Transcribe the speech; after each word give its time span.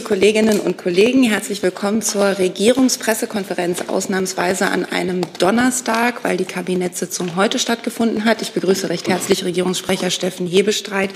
liebe 0.00 0.08
Kolleginnen 0.08 0.60
und 0.60 0.78
Kollegen, 0.78 1.24
herzlich 1.24 1.62
willkommen 1.62 2.00
zur 2.00 2.38
Regierungspressekonferenz, 2.38 3.82
ausnahmsweise 3.88 4.68
an 4.68 4.86
einem 4.86 5.20
Donnerstag, 5.38 6.24
weil 6.24 6.38
die 6.38 6.46
Kabinettssitzung 6.46 7.36
heute 7.36 7.58
stattgefunden 7.58 8.24
hat. 8.24 8.40
Ich 8.40 8.52
begrüße 8.52 8.88
recht 8.88 9.08
herzlich 9.08 9.44
Regierungssprecher 9.44 10.10
Steffen 10.10 10.46
Hebestreit 10.46 11.10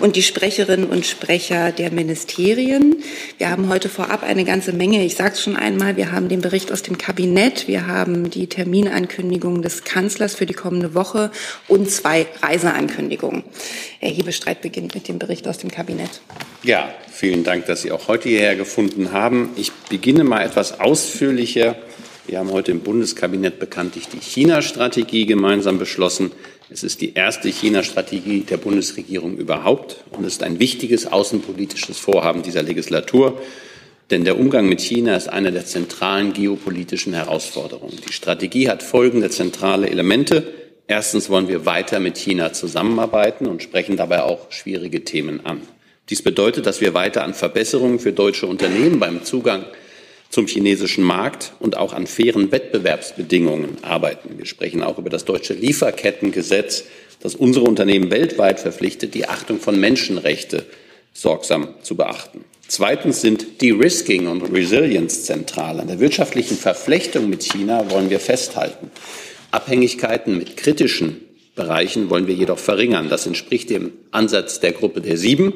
und 0.00 0.14
die 0.14 0.22
Sprecherinnen 0.22 0.88
und 0.88 1.04
Sprecher 1.04 1.72
der 1.72 1.90
Ministerien. 1.90 3.02
Wir 3.38 3.50
haben 3.50 3.68
heute 3.68 3.88
vorab 3.88 4.22
eine 4.22 4.44
ganze 4.44 4.72
Menge, 4.72 5.04
ich 5.04 5.16
sage 5.16 5.32
es 5.32 5.42
schon 5.42 5.56
einmal, 5.56 5.96
wir 5.96 6.12
haben 6.12 6.28
den 6.28 6.40
Bericht 6.40 6.70
aus 6.70 6.82
dem 6.82 6.96
Kabinett, 6.96 7.66
wir 7.66 7.88
haben 7.88 8.30
die 8.30 8.46
Terminankündigung 8.46 9.62
des 9.62 9.82
Kanzlers 9.82 10.36
für 10.36 10.46
die 10.46 10.54
kommende 10.54 10.94
Woche 10.94 11.32
und 11.66 11.90
zwei 11.90 12.26
Reiseankündigungen. 12.40 13.42
Herr 13.98 14.10
Hebestreit 14.10 14.60
beginnt 14.60 14.94
mit 14.94 15.08
dem 15.08 15.18
Bericht 15.18 15.48
aus 15.48 15.58
dem 15.58 15.72
Kabinett. 15.72 16.20
Ja, 16.62 16.88
vielen 17.18 17.42
Dank, 17.42 17.66
dass 17.66 17.82
Sie 17.82 17.90
auch 17.90 18.06
heute 18.06 18.28
hierher 18.28 18.54
gefunden 18.54 19.10
haben. 19.10 19.50
Ich 19.56 19.72
beginne 19.90 20.22
mal 20.22 20.44
etwas 20.44 20.78
ausführlicher. 20.78 21.74
Wir 22.28 22.38
haben 22.38 22.52
heute 22.52 22.70
im 22.70 22.80
Bundeskabinett 22.80 23.58
bekanntlich 23.58 24.06
die 24.06 24.20
China-Strategie 24.20 25.26
gemeinsam 25.26 25.78
beschlossen. 25.78 26.30
Es 26.70 26.84
ist 26.84 27.00
die 27.00 27.14
erste 27.14 27.48
China-Strategie 27.48 28.42
der 28.42 28.58
Bundesregierung 28.58 29.36
überhaupt 29.36 30.04
und 30.12 30.24
ist 30.24 30.44
ein 30.44 30.60
wichtiges 30.60 31.06
außenpolitisches 31.10 31.98
Vorhaben 31.98 32.42
dieser 32.42 32.62
Legislatur. 32.62 33.40
Denn 34.12 34.24
der 34.24 34.38
Umgang 34.38 34.68
mit 34.68 34.80
China 34.80 35.16
ist 35.16 35.28
eine 35.28 35.50
der 35.50 35.66
zentralen 35.66 36.32
geopolitischen 36.32 37.14
Herausforderungen. 37.14 37.98
Die 38.08 38.12
Strategie 38.12 38.68
hat 38.68 38.84
folgende 38.84 39.28
zentrale 39.28 39.90
Elemente. 39.90 40.54
Erstens 40.86 41.28
wollen 41.28 41.48
wir 41.48 41.66
weiter 41.66 41.98
mit 41.98 42.16
China 42.16 42.52
zusammenarbeiten 42.52 43.46
und 43.46 43.62
sprechen 43.62 43.96
dabei 43.96 44.22
auch 44.22 44.52
schwierige 44.52 45.02
Themen 45.04 45.44
an. 45.44 45.62
Dies 46.10 46.22
bedeutet, 46.22 46.66
dass 46.66 46.80
wir 46.80 46.94
weiter 46.94 47.22
an 47.24 47.34
Verbesserungen 47.34 47.98
für 47.98 48.12
deutsche 48.12 48.46
Unternehmen 48.46 48.98
beim 48.98 49.24
Zugang 49.24 49.64
zum 50.30 50.46
chinesischen 50.46 51.04
Markt 51.04 51.52
und 51.58 51.76
auch 51.76 51.92
an 51.92 52.06
fairen 52.06 52.50
Wettbewerbsbedingungen 52.50 53.78
arbeiten. 53.82 54.38
Wir 54.38 54.46
sprechen 54.46 54.82
auch 54.82 54.98
über 54.98 55.10
das 55.10 55.24
deutsche 55.24 55.54
Lieferkettengesetz, 55.54 56.84
das 57.20 57.34
unsere 57.34 57.64
Unternehmen 57.66 58.10
weltweit 58.10 58.60
verpflichtet, 58.60 59.14
die 59.14 59.28
Achtung 59.28 59.58
von 59.58 59.78
Menschenrechten 59.78 60.62
sorgsam 61.12 61.74
zu 61.82 61.96
beachten. 61.96 62.44
Zweitens 62.68 63.22
sind 63.22 63.62
De-Risking 63.62 64.26
und 64.28 64.42
Resilience 64.42 65.24
zentral. 65.24 65.80
An 65.80 65.88
der 65.88 66.00
wirtschaftlichen 66.00 66.56
Verflechtung 66.56 67.28
mit 67.28 67.42
China 67.42 67.90
wollen 67.90 68.10
wir 68.10 68.20
festhalten. 68.20 68.90
Abhängigkeiten 69.50 70.36
mit 70.36 70.56
kritischen 70.56 71.22
Bereichen 71.54 72.10
wollen 72.10 72.26
wir 72.26 72.34
jedoch 72.34 72.58
verringern. 72.58 73.08
Das 73.08 73.26
entspricht 73.26 73.70
dem 73.70 73.92
Ansatz 74.10 74.60
der 74.60 74.72
Gruppe 74.72 75.00
der 75.00 75.16
Sieben 75.16 75.54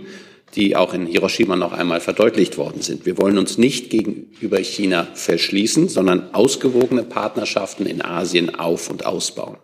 die 0.55 0.77
auch 0.77 0.93
in 0.93 1.07
Hiroshima 1.07 1.57
noch 1.57 1.73
einmal 1.73 2.01
verdeutlicht 2.01 2.59
worden 2.59 2.83
sind. 2.83 3.07
Wir 3.07 3.19
wollen 3.19 3.39
uns 3.39 3.59
nicht 3.59 3.91
gegenüber 3.91 4.59
China 4.59 5.09
verschließen, 5.15 5.89
sondern 5.89 6.35
ausgewogene 6.35 7.03
Partnerschaften 7.03 7.87
in 7.87 8.03
Asien 8.03 8.55
auf- 8.55 8.91
und 8.91 9.07
ausbauen. 9.07 9.57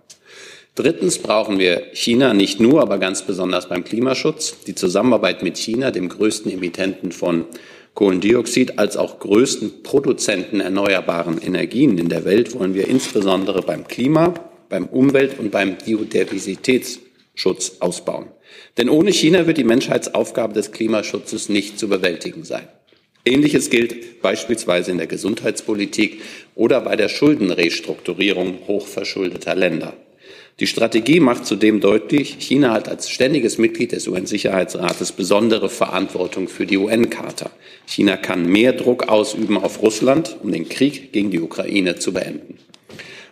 Drittens 0.75 1.19
brauchen 1.19 1.59
wir 1.59 1.89
China 1.93 2.35
nicht 2.35 2.61
nur, 2.61 2.81
aber 2.81 2.99
ganz 2.99 3.23
besonders 3.23 3.69
beim 3.69 3.83
Klimaschutz. 3.83 4.59
Die 4.67 4.77
Zusammenarbeit 4.77 5.43
mit 5.43 5.59
China, 5.59 5.91
dem 5.91 6.09
größten 6.09 6.53
Emittenten 6.53 7.11
von 7.11 7.47
Kohlendioxid, 7.95 8.79
als 8.79 8.97
auch 8.97 9.19
größten 9.19 9.83
Produzenten 9.83 10.61
erneuerbaren 10.61 11.43
Energien 11.43 11.99
in 11.99 12.09
der 12.09 12.25
Welt, 12.25 12.55
wollen 12.55 12.75
wir 12.75 12.87
insbesondere 12.87 13.63
beim 13.63 13.89
Klima, 13.89 14.35
beim 14.69 14.87
Umwelt- 14.87 15.41
und 15.41 15.51
beim 15.51 15.79
Biodiversitätsschutz 15.79 17.79
ausbauen. 17.81 18.27
Denn 18.77 18.89
ohne 18.89 19.13
China 19.13 19.47
wird 19.47 19.59
die 19.59 19.65
Menschheitsaufgabe 19.65 20.55
des 20.55 20.73
Klimaschutzes 20.73 21.49
nicht 21.49 21.79
zu 21.79 21.89
bewältigen 21.89 22.45
sein. 22.45 22.69
Ähnliches 23.25 23.71
gilt 23.71 24.23
beispielsweise 24.23 24.91
in 24.91 24.99
der 24.99 25.07
Gesundheitspolitik 25.07 26.23
oder 26.55 26.81
bei 26.81 26.97
der 26.97 27.09
Schuldenrestrukturierung 27.09 28.59
hochverschuldeter 28.67 29.55
Länder. 29.55 29.95
Die 30.61 30.67
Strategie 30.67 31.21
macht 31.21 31.47
zudem 31.47 31.81
deutlich, 31.81 32.37
China 32.41 32.73
hat 32.73 32.89
als 32.89 33.09
ständiges 33.11 33.59
Mitglied 33.59 33.93
des 33.93 34.09
UN-Sicherheitsrates 34.09 35.13
besondere 35.13 35.69
Verantwortung 35.69 36.49
für 36.49 36.67
die 36.67 36.79
UN-Charta. 36.79 37.51
China 37.87 38.17
kann 38.17 38.45
mehr 38.45 38.73
Druck 38.73 39.09
ausüben 39.09 39.57
auf 39.57 39.83
Russland, 39.83 40.37
um 40.43 40.51
den 40.51 40.69
Krieg 40.69 41.13
gegen 41.13 41.31
die 41.31 41.41
Ukraine 41.41 41.97
zu 41.97 42.13
beenden. 42.13 42.59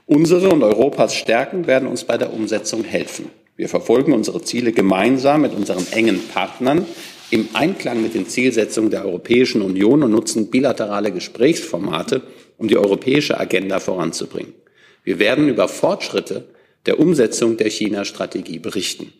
Unsere 0.07 0.51
und 0.51 0.63
Europas 0.63 1.17
Stärken 1.17 1.67
werden 1.67 1.89
uns 1.89 2.05
bei 2.05 2.17
der 2.17 2.33
Umsetzung 2.33 2.85
helfen. 2.85 3.29
Wir 3.57 3.69
verfolgen 3.69 4.13
unsere 4.13 4.43
Ziele 4.43 4.73
gemeinsam 4.73 5.41
mit 5.41 5.55
unseren 5.55 5.87
engen 5.93 6.29
Partnern 6.29 6.87
im 7.31 7.49
Einklang 7.55 8.03
mit 8.03 8.15
den 8.15 8.29
Zielsetzungen 8.29 8.91
der 8.91 9.05
Europäischen 9.05 9.63
Union 9.63 10.03
und 10.03 10.11
nutzen 10.11 10.51
bilaterale 10.51 11.11
Gesprächsformate, 11.11 12.23
um 12.59 12.69
die 12.69 12.77
europäische 12.77 13.41
Agenda 13.41 13.81
voranzubringen. 13.81 14.53
Wir 15.05 15.19
werden 15.19 15.49
über 15.49 15.69
Fortschritte 15.69 16.45
der 16.85 17.01
Umsetzung 17.01 17.57
der 17.57 17.71
China-Strategie 17.71 18.59
berichten. 18.59 19.13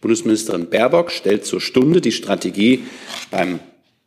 Bundesministerin 0.00 0.70
Baerbock 0.70 1.10
stellt 1.10 1.44
zur 1.44 1.60
Stunde 1.60 2.00
die 2.00 2.12
Strategie 2.12 2.84
beim 3.30 3.60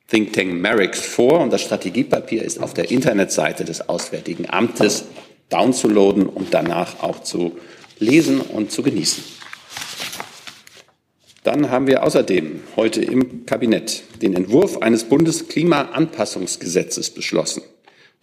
Think 0.09 0.33
Tank 0.33 0.53
Merix 0.53 0.99
vor 0.99 1.39
und 1.39 1.53
das 1.53 1.61
Strategiepapier 1.61 2.43
ist 2.43 2.61
auf 2.61 2.73
der 2.73 2.91
Internetseite 2.91 3.63
des 3.63 3.87
Auswärtigen 3.87 4.47
Amtes 4.49 5.05
downzuladen 5.49 6.25
und 6.27 6.53
danach 6.53 7.01
auch 7.01 7.23
zu 7.23 7.57
lesen 7.99 8.41
und 8.41 8.71
zu 8.71 8.83
genießen. 8.83 9.23
Dann 11.45 11.69
haben 11.69 11.85
wir 11.85 12.03
außerdem 12.03 12.61
heute 12.75 13.03
im 13.03 13.45
Kabinett 13.45 14.01
den 14.19 14.35
Entwurf 14.35 14.81
eines 14.81 15.03
Bundesklimaanpassungsgesetzes 15.03 17.11
beschlossen. 17.11 17.61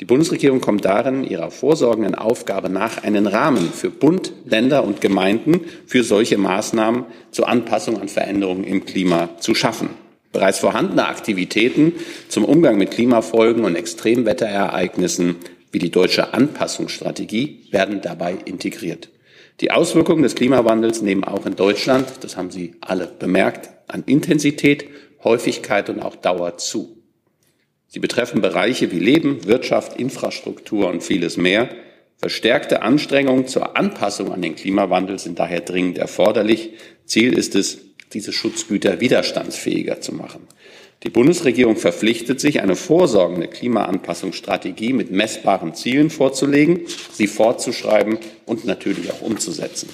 Die 0.01 0.05
Bundesregierung 0.05 0.61
kommt 0.61 0.85
darin 0.85 1.23
ihrer 1.23 1.53
vorsorgenden 1.53 2.17
Aufgabe 2.17 2.69
nach, 2.69 3.05
einen 3.05 3.29
Rahmen 3.29 3.73
für 3.73 3.91
Bund, 3.91 4.33
Länder 4.45 4.83
und 4.83 5.01
Gemeinden 5.01 5.61
für 5.87 6.03
solche 6.03 6.37
Maßnahmen 6.37 7.05
zur 7.31 7.49
Anpassung 7.49 8.01
an 8.01 8.09
Veränderungen 8.09 8.65
im 8.65 8.87
Klima 8.87 9.29
zu 9.39 9.55
schaffen. 9.55 9.91
Bereits 10.33 10.59
vorhandene 10.59 11.07
Aktivitäten 11.07 11.93
zum 12.29 12.45
Umgang 12.45 12.77
mit 12.77 12.91
Klimafolgen 12.91 13.65
und 13.65 13.77
Extremwetterereignissen 13.77 15.37
wie 15.71 15.79
die 15.79 15.93
deutsche 15.93 16.35
Anpassungsstrategie 16.35 17.69
werden 17.71 18.01
dabei 18.03 18.37
integriert. 18.47 19.12
Die 19.61 19.71
Auswirkungen 19.71 20.23
des 20.23 20.35
Klimawandels 20.35 21.03
nehmen 21.03 21.25
auch 21.25 21.47
in 21.47 21.57
Deutschland, 21.57 22.07
das 22.21 22.37
haben 22.37 22.51
Sie 22.51 22.75
alle 22.81 23.07
bemerkt, 23.07 23.71
an 23.87 24.03
Intensität, 24.07 24.89
Häufigkeit 25.23 25.89
und 25.91 26.01
auch 26.01 26.17
Dauer 26.17 26.59
zu. 26.59 27.03
Sie 27.87 28.01
betreffen 28.01 28.41
Bereiche 28.41 28.91
wie 28.91 28.99
Leben, 28.99 29.45
Wirtschaft, 29.47 29.99
Infrastruktur 29.99 30.89
und 30.89 31.03
vieles 31.03 31.37
mehr. 31.37 31.69
Verstärkte 32.17 32.83
Anstrengungen 32.83 33.47
zur 33.47 33.77
Anpassung 33.77 34.33
an 34.33 34.41
den 34.41 34.57
Klimawandel 34.57 35.19
sind 35.19 35.39
daher 35.39 35.61
dringend 35.61 35.99
erforderlich. 35.99 36.71
Ziel 37.05 37.35
ist 37.35 37.55
es, 37.55 37.79
diese 38.13 38.33
Schutzgüter 38.33 39.01
widerstandsfähiger 39.01 40.01
zu 40.01 40.15
machen. 40.15 40.47
Die 41.05 41.11
Bundesregierung 41.11 41.77
verpflichtet 41.77 42.41
sich, 42.41 42.63
eine 42.63 42.77
vorsorgende 42.77 43.49
Klimaanpassungsstrategie 43.49 44.93
mit 44.93 45.11
messbaren 45.11 45.75
Zielen 45.75 46.11
vorzulegen, 46.11 46.83
sie 47.13 47.27
fortzuschreiben 47.27 48.19
und 48.47 48.65
natürlich 48.65 49.11
auch 49.13 49.21
umzusetzen. 49.21 49.89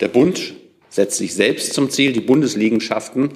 Der 0.00 0.08
Bund 0.08 0.54
setzt 0.90 1.18
sich 1.18 1.34
selbst 1.34 1.72
zum 1.72 1.90
Ziel, 1.90 2.12
die 2.12 2.20
Bundesliegenschaften 2.20 3.30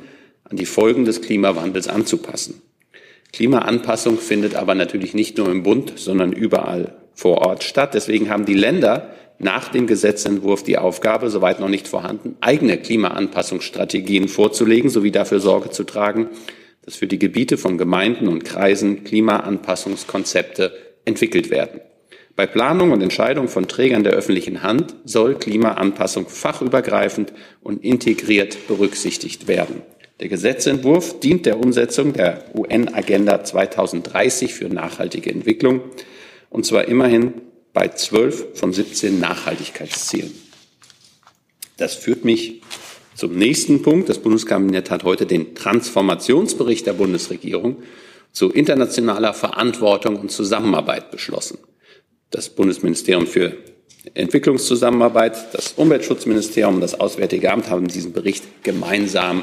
an 0.44 0.56
die 0.56 0.66
Folgen 0.66 1.04
des 1.04 1.20
Klimawandels 1.20 1.88
anzupassen. 1.88 2.62
Klimaanpassung 3.32 4.18
findet 4.18 4.54
aber 4.54 4.74
natürlich 4.74 5.12
nicht 5.12 5.36
nur 5.38 5.50
im 5.50 5.64
Bund, 5.64 5.94
sondern 5.96 6.32
überall 6.32 6.96
vor 7.14 7.38
Ort 7.38 7.64
statt. 7.64 7.94
Deswegen 7.94 8.30
haben 8.30 8.46
die 8.46 8.54
Länder 8.54 9.10
nach 9.38 9.68
dem 9.68 9.86
Gesetzentwurf 9.86 10.62
die 10.62 10.78
Aufgabe, 10.78 11.30
soweit 11.30 11.60
noch 11.60 11.68
nicht 11.68 11.88
vorhanden, 11.88 12.36
eigene 12.40 12.78
Klimaanpassungsstrategien 12.78 14.28
vorzulegen 14.28 14.88
sowie 14.88 15.10
dafür 15.10 15.40
Sorge 15.40 15.70
zu 15.70 15.84
tragen, 15.84 16.28
dass 16.88 16.96
für 16.96 17.06
die 17.06 17.18
Gebiete 17.18 17.58
von 17.58 17.76
Gemeinden 17.76 18.28
und 18.28 18.46
Kreisen 18.46 19.04
Klimaanpassungskonzepte 19.04 20.72
entwickelt 21.04 21.50
werden. 21.50 21.82
Bei 22.34 22.46
Planung 22.46 22.92
und 22.92 23.02
Entscheidung 23.02 23.48
von 23.48 23.68
Trägern 23.68 24.04
der 24.04 24.14
öffentlichen 24.14 24.62
Hand 24.62 24.96
soll 25.04 25.34
Klimaanpassung 25.34 26.30
fachübergreifend 26.30 27.34
und 27.60 27.84
integriert 27.84 28.56
berücksichtigt 28.68 29.48
werden. 29.48 29.82
Der 30.20 30.28
Gesetzentwurf 30.30 31.20
dient 31.20 31.44
der 31.44 31.60
Umsetzung 31.60 32.14
der 32.14 32.42
UN-Agenda 32.54 33.44
2030 33.44 34.54
für 34.54 34.70
nachhaltige 34.70 35.30
Entwicklung, 35.30 35.82
und 36.48 36.64
zwar 36.64 36.88
immerhin 36.88 37.34
bei 37.74 37.88
zwölf 37.88 38.46
von 38.54 38.72
17 38.72 39.20
Nachhaltigkeitszielen. 39.20 40.32
Das 41.76 41.96
führt 41.96 42.24
mich 42.24 42.62
zum 43.18 43.34
nächsten 43.34 43.82
Punkt. 43.82 44.08
Das 44.08 44.18
Bundeskabinett 44.18 44.90
hat 44.90 45.02
heute 45.02 45.26
den 45.26 45.54
Transformationsbericht 45.54 46.86
der 46.86 46.92
Bundesregierung 46.92 47.78
zu 48.30 48.50
internationaler 48.50 49.34
Verantwortung 49.34 50.16
und 50.16 50.30
Zusammenarbeit 50.30 51.10
beschlossen. 51.10 51.58
Das 52.30 52.48
Bundesministerium 52.48 53.26
für 53.26 53.56
Entwicklungszusammenarbeit, 54.14 55.52
das 55.52 55.72
Umweltschutzministerium 55.72 56.76
und 56.76 56.80
das 56.80 57.00
Auswärtige 57.00 57.50
Amt 57.50 57.68
haben 57.68 57.88
diesen 57.88 58.12
Bericht 58.12 58.44
gemeinsam 58.62 59.42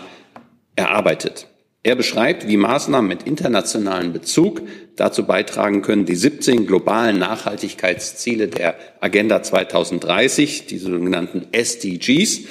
erarbeitet. 0.77 1.47
Er 1.83 1.95
beschreibt, 1.95 2.47
wie 2.47 2.57
Maßnahmen 2.57 3.07
mit 3.07 3.23
internationalem 3.23 4.13
Bezug 4.13 4.61
dazu 4.95 5.25
beitragen 5.25 5.81
können, 5.81 6.05
die 6.05 6.15
17 6.15 6.65
globalen 6.65 7.19
Nachhaltigkeitsziele 7.19 8.47
der 8.47 8.75
Agenda 9.01 9.43
2030, 9.43 10.65
die 10.65 10.77
sogenannten 10.77 11.45
SDGs, 11.51 12.41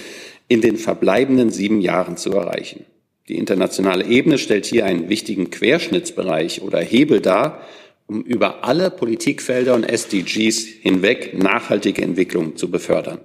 in 0.48 0.60
den 0.60 0.76
verbleibenden 0.76 1.50
sieben 1.50 1.80
Jahren 1.80 2.16
zu 2.16 2.32
erreichen. 2.32 2.84
Die 3.28 3.38
internationale 3.38 4.04
Ebene 4.04 4.38
stellt 4.38 4.66
hier 4.66 4.84
einen 4.84 5.08
wichtigen 5.08 5.50
Querschnittsbereich 5.50 6.62
oder 6.62 6.80
Hebel 6.80 7.20
dar, 7.20 7.62
um 8.06 8.22
über 8.22 8.64
alle 8.64 8.90
Politikfelder 8.90 9.74
und 9.74 9.84
SDGs 9.84 10.66
hinweg 10.82 11.32
nachhaltige 11.34 12.02
Entwicklung 12.02 12.56
zu 12.56 12.70
befördern. 12.70 13.20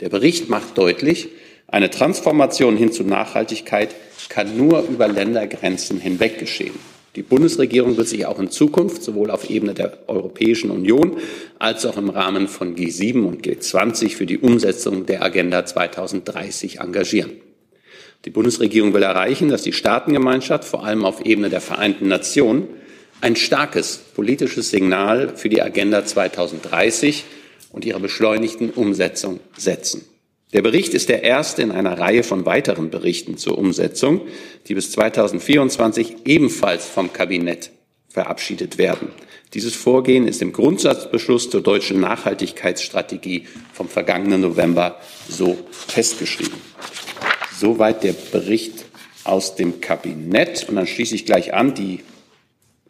Der 0.00 0.10
Bericht 0.10 0.50
macht 0.50 0.76
deutlich, 0.76 1.28
eine 1.66 1.90
Transformation 1.90 2.76
hin 2.76 2.92
zu 2.92 3.04
Nachhaltigkeit 3.04 3.94
kann 4.28 4.56
nur 4.56 4.80
über 4.82 5.08
Ländergrenzen 5.08 5.98
hinweg 5.98 6.38
geschehen. 6.38 6.74
Die 7.18 7.24
Bundesregierung 7.24 7.96
wird 7.96 8.06
sich 8.06 8.26
auch 8.26 8.38
in 8.38 8.48
Zukunft 8.48 9.02
sowohl 9.02 9.32
auf 9.32 9.50
Ebene 9.50 9.74
der 9.74 9.98
Europäischen 10.06 10.70
Union 10.70 11.16
als 11.58 11.84
auch 11.84 11.96
im 11.96 12.10
Rahmen 12.10 12.46
von 12.46 12.76
G7 12.76 13.24
und 13.24 13.44
G20 13.44 14.10
für 14.10 14.24
die 14.24 14.38
Umsetzung 14.38 15.04
der 15.04 15.24
Agenda 15.24 15.66
2030 15.66 16.78
engagieren. 16.78 17.32
Die 18.24 18.30
Bundesregierung 18.30 18.94
will 18.94 19.02
erreichen, 19.02 19.48
dass 19.48 19.62
die 19.62 19.72
Staatengemeinschaft 19.72 20.62
vor 20.62 20.84
allem 20.84 21.04
auf 21.04 21.26
Ebene 21.26 21.50
der 21.50 21.60
Vereinten 21.60 22.06
Nationen 22.06 22.68
ein 23.20 23.34
starkes 23.34 23.98
politisches 24.14 24.70
Signal 24.70 25.32
für 25.34 25.48
die 25.48 25.60
Agenda 25.60 26.04
2030 26.04 27.24
und 27.72 27.84
ihre 27.84 27.98
beschleunigten 27.98 28.70
Umsetzung 28.70 29.40
setzen. 29.56 30.04
Der 30.52 30.62
Bericht 30.62 30.94
ist 30.94 31.08
der 31.08 31.22
erste 31.22 31.62
in 31.62 31.70
einer 31.70 31.98
Reihe 31.98 32.22
von 32.22 32.46
weiteren 32.46 32.90
Berichten 32.90 33.36
zur 33.36 33.58
Umsetzung, 33.58 34.22
die 34.66 34.74
bis 34.74 34.90
2024 34.92 36.26
ebenfalls 36.26 36.86
vom 36.86 37.12
Kabinett 37.12 37.70
verabschiedet 38.08 38.78
werden. 38.78 39.08
Dieses 39.54 39.74
Vorgehen 39.74 40.26
ist 40.26 40.40
im 40.40 40.52
Grundsatzbeschluss 40.52 41.50
zur 41.50 41.62
deutschen 41.62 42.00
Nachhaltigkeitsstrategie 42.00 43.46
vom 43.72 43.88
vergangenen 43.88 44.40
November 44.40 44.96
so 45.28 45.58
festgeschrieben. 45.70 46.58
Soweit 47.58 48.02
der 48.02 48.12
Bericht 48.12 48.86
aus 49.24 49.54
dem 49.54 49.80
Kabinett. 49.80 50.66
Und 50.68 50.76
dann 50.76 50.86
schließe 50.86 51.14
ich 51.14 51.26
gleich 51.26 51.54
an 51.54 51.74
die 51.74 52.00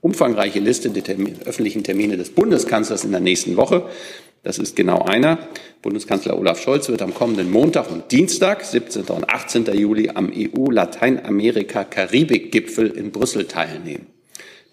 umfangreiche 0.00 0.60
Liste 0.60 0.90
der 0.90 1.02
Termin, 1.02 1.36
öffentlichen 1.44 1.82
Termine 1.82 2.16
des 2.16 2.30
Bundeskanzlers 2.30 3.04
in 3.04 3.10
der 3.10 3.20
nächsten 3.20 3.56
Woche. 3.56 3.88
Das 4.42 4.58
ist 4.58 4.76
genau 4.76 5.02
einer. 5.02 5.38
Bundeskanzler 5.82 6.38
Olaf 6.38 6.62
Scholz 6.62 6.88
wird 6.88 7.02
am 7.02 7.12
kommenden 7.14 7.50
Montag 7.50 7.90
und 7.90 8.12
Dienstag, 8.12 8.64
17. 8.64 9.02
und 9.04 9.28
18. 9.28 9.66
Juli, 9.74 10.10
am 10.10 10.32
EU-Lateinamerika-Karibik-Gipfel 10.34 12.90
in 12.90 13.10
Brüssel 13.10 13.46
teilnehmen. 13.46 14.06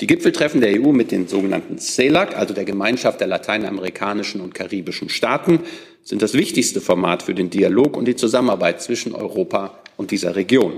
Die 0.02 0.08
Gipfeltreffen 0.08 0.60
der 0.60 0.82
EU 0.82 0.92
mit 0.92 1.12
den 1.12 1.28
sogenannten 1.28 1.78
CELAC, 1.78 2.38
also 2.38 2.54
der 2.54 2.66
Gemeinschaft 2.66 3.22
der 3.22 3.28
lateinamerikanischen 3.28 4.42
und 4.42 4.54
karibischen 4.54 5.08
Staaten, 5.08 5.62
sind 6.04 6.22
das 6.22 6.34
wichtigste 6.34 6.82
Format 6.82 7.24
für 7.24 7.34
den 7.34 7.50
Dialog 7.50 7.96
und 7.96 8.06
die 8.06 8.18
Zusammenarbeit 8.18 8.82
zwischen 8.82 9.16
Europa 9.16 9.80
und 9.96 10.12
dieser 10.12 10.36
Region. 10.36 10.74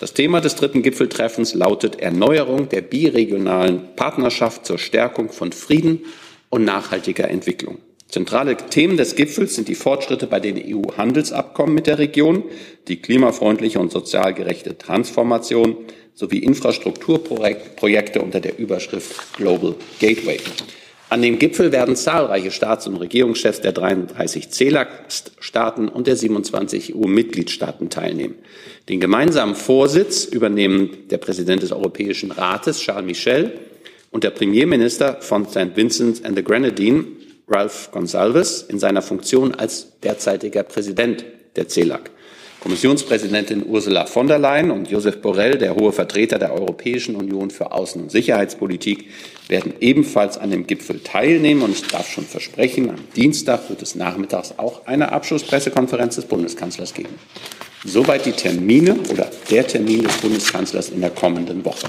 Das 0.00 0.12
Thema 0.12 0.40
des 0.40 0.54
dritten 0.54 0.82
Gipfeltreffens 0.82 1.54
lautet 1.54 1.98
Erneuerung 1.98 2.68
der 2.68 2.82
biregionalen 2.82 3.96
Partnerschaft 3.96 4.66
zur 4.66 4.78
Stärkung 4.78 5.30
von 5.30 5.50
Frieden 5.50 6.04
und 6.50 6.64
nachhaltiger 6.64 7.28
Entwicklung. 7.28 7.78
Zentrale 8.08 8.56
Themen 8.56 8.96
des 8.96 9.16
Gipfels 9.16 9.54
sind 9.54 9.68
die 9.68 9.74
Fortschritte 9.74 10.26
bei 10.26 10.40
den 10.40 10.56
EU-Handelsabkommen 10.56 11.74
mit 11.74 11.86
der 11.86 11.98
Region, 11.98 12.42
die 12.88 13.02
klimafreundliche 13.02 13.78
und 13.78 13.92
sozial 13.92 14.32
gerechte 14.32 14.78
Transformation 14.78 15.76
sowie 16.14 16.38
Infrastrukturprojekte 16.38 18.22
unter 18.22 18.40
der 18.40 18.58
Überschrift 18.58 19.36
Global 19.36 19.74
Gateway. 20.00 20.38
An 21.10 21.22
dem 21.22 21.38
Gipfel 21.38 21.70
werden 21.70 21.96
zahlreiche 21.96 22.50
Staats- 22.50 22.86
und 22.86 22.96
Regierungschefs 22.96 23.60
der 23.60 23.72
33 23.72 24.50
CELAC-Staaten 24.50 25.88
und 25.88 26.06
der 26.06 26.16
27 26.16 26.94
EU-Mitgliedstaaten 26.94 27.90
teilnehmen. 27.90 28.36
Den 28.88 29.00
gemeinsamen 29.00 29.54
Vorsitz 29.54 30.24
übernehmen 30.24 30.90
der 31.10 31.18
Präsident 31.18 31.62
des 31.62 31.72
Europäischen 31.72 32.30
Rates, 32.30 32.80
Charles 32.80 33.06
Michel, 33.06 33.52
und 34.10 34.24
der 34.24 34.30
Premierminister 34.30 35.18
von 35.20 35.46
St. 35.46 35.76
Vincent 35.76 36.24
and 36.24 36.36
the 36.36 36.42
Grenadine, 36.42 37.04
Ralph 37.48 37.90
Gonsalves 37.92 38.62
in 38.62 38.78
seiner 38.78 39.02
Funktion 39.02 39.54
als 39.54 39.98
derzeitiger 40.02 40.62
Präsident 40.62 41.24
der 41.56 41.68
CELAC. 41.68 42.10
Kommissionspräsidentin 42.60 43.64
Ursula 43.66 44.06
von 44.06 44.26
der 44.26 44.40
Leyen 44.40 44.72
und 44.72 44.90
Josef 44.90 45.22
Borrell, 45.22 45.58
der 45.58 45.76
hohe 45.76 45.92
Vertreter 45.92 46.40
der 46.40 46.52
Europäischen 46.52 47.14
Union 47.14 47.50
für 47.50 47.72
Außen- 47.72 48.02
und 48.02 48.10
Sicherheitspolitik, 48.10 49.06
werden 49.46 49.74
ebenfalls 49.78 50.38
an 50.38 50.50
dem 50.50 50.66
Gipfel 50.66 51.00
teilnehmen. 51.00 51.62
Und 51.62 51.70
ich 51.70 51.86
darf 51.86 52.10
schon 52.10 52.24
versprechen, 52.24 52.90
am 52.90 52.96
Dienstag 53.14 53.68
wird 53.68 53.82
es 53.82 53.94
nachmittags 53.94 54.54
auch 54.56 54.86
eine 54.86 55.12
Abschlusspressekonferenz 55.12 56.16
des 56.16 56.24
Bundeskanzlers 56.24 56.94
geben. 56.94 57.14
Soweit 57.84 58.26
die 58.26 58.32
Termine 58.32 58.96
oder 59.08 59.30
der 59.50 59.64
Termin 59.64 60.02
des 60.02 60.16
Bundeskanzlers 60.16 60.88
in 60.88 61.00
der 61.00 61.10
kommenden 61.10 61.64
Woche. 61.64 61.88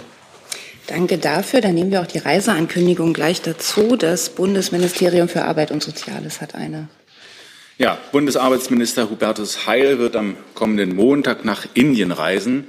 Danke 0.90 1.20
dafür. 1.20 1.62
Dann 1.62 1.76
nehmen 1.76 1.92
wir 1.92 2.02
auch 2.02 2.08
die 2.08 2.18
Reiseankündigung 2.18 3.14
gleich 3.14 3.44
dazu. 3.44 3.96
Das 3.96 4.32
Bundesministerium 4.32 5.30
für 5.30 5.44
Arbeit 5.44 5.70
und 5.70 5.84
Soziales 5.84 6.42
hat 6.42 6.56
eine. 6.56 6.90
Ja, 7.78 8.00
Bundesarbeitsminister 8.12 9.12
Hubertus 9.12 9.68
Heil 9.68 10.00
wird 10.00 10.16
am 10.16 10.36
kommenden 10.56 10.96
Montag 10.96 11.46
nach 11.46 11.68
Indien 11.76 12.12
reisen, 12.12 12.66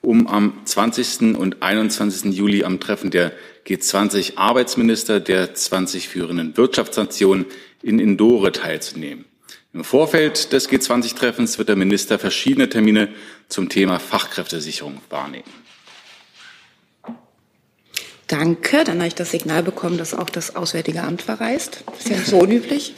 um 0.00 0.26
am 0.26 0.60
20. 0.64 1.36
und 1.38 1.62
21. 1.62 2.34
Juli 2.34 2.64
am 2.64 2.80
Treffen 2.80 3.12
der 3.12 3.30
G20 3.64 4.38
Arbeitsminister 4.38 5.20
der 5.20 5.54
20 5.54 6.08
führenden 6.08 6.56
Wirtschaftsnationen 6.56 7.46
in 7.80 8.00
Indore 8.00 8.50
teilzunehmen. 8.50 9.24
Im 9.72 9.84
Vorfeld 9.84 10.52
des 10.52 10.68
G20-Treffens 10.68 11.58
wird 11.58 11.68
der 11.68 11.76
Minister 11.76 12.18
verschiedene 12.18 12.68
Termine 12.68 13.08
zum 13.48 13.68
Thema 13.68 14.00
Fachkräftesicherung 14.00 15.00
wahrnehmen. 15.08 15.61
Danke. 18.32 18.82
Dann 18.84 18.96
habe 18.96 19.08
ich 19.08 19.14
das 19.14 19.30
Signal 19.30 19.62
bekommen, 19.62 19.98
dass 19.98 20.14
auch 20.14 20.30
das 20.30 20.56
Auswärtige 20.56 21.02
Amt 21.02 21.20
verreist. 21.20 21.84
Das 21.84 21.98
ist 21.98 22.08
ja 22.08 22.16
so 22.24 22.38
unüblich. 22.38 22.94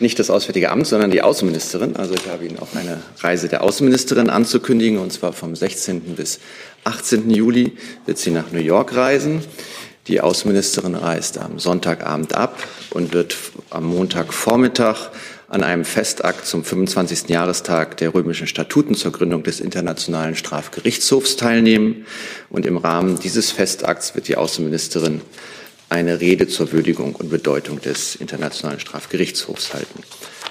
Nicht 0.00 0.18
das 0.18 0.30
Auswärtige 0.30 0.72
Amt, 0.72 0.88
sondern 0.88 1.12
die 1.12 1.22
Außenministerin. 1.22 1.94
Also 1.94 2.14
ich 2.14 2.26
habe 2.26 2.44
Ihnen 2.44 2.58
auch 2.58 2.74
eine 2.74 3.00
Reise 3.20 3.46
der 3.46 3.62
Außenministerin 3.62 4.28
anzukündigen, 4.30 4.98
und 4.98 5.12
zwar 5.12 5.32
vom 5.32 5.54
16. 5.54 6.16
bis 6.16 6.40
18. 6.82 7.30
Juli 7.30 7.76
wird 8.04 8.18
sie 8.18 8.32
nach 8.32 8.50
New 8.50 8.58
York 8.58 8.96
reisen. 8.96 9.44
Die 10.08 10.20
Außenministerin 10.20 10.96
reist 10.96 11.38
am 11.38 11.60
Sonntagabend 11.60 12.34
ab 12.34 12.60
und 12.90 13.14
wird 13.14 13.36
am 13.70 13.84
Montagvormittag 13.84 15.12
an 15.54 15.62
einem 15.62 15.84
Festakt 15.84 16.46
zum 16.46 16.64
25. 16.64 17.28
Jahrestag 17.28 17.96
der 17.98 18.12
römischen 18.12 18.48
Statuten 18.48 18.96
zur 18.96 19.12
Gründung 19.12 19.44
des 19.44 19.60
Internationalen 19.60 20.34
Strafgerichtshofs 20.34 21.36
teilnehmen. 21.36 22.06
Und 22.50 22.66
im 22.66 22.76
Rahmen 22.76 23.20
dieses 23.20 23.52
Festakts 23.52 24.16
wird 24.16 24.26
die 24.26 24.36
Außenministerin 24.36 25.20
eine 25.88 26.20
Rede 26.20 26.48
zur 26.48 26.72
Würdigung 26.72 27.14
und 27.14 27.30
Bedeutung 27.30 27.80
des 27.80 28.16
Internationalen 28.16 28.80
Strafgerichtshofs 28.80 29.74
halten. 29.74 30.02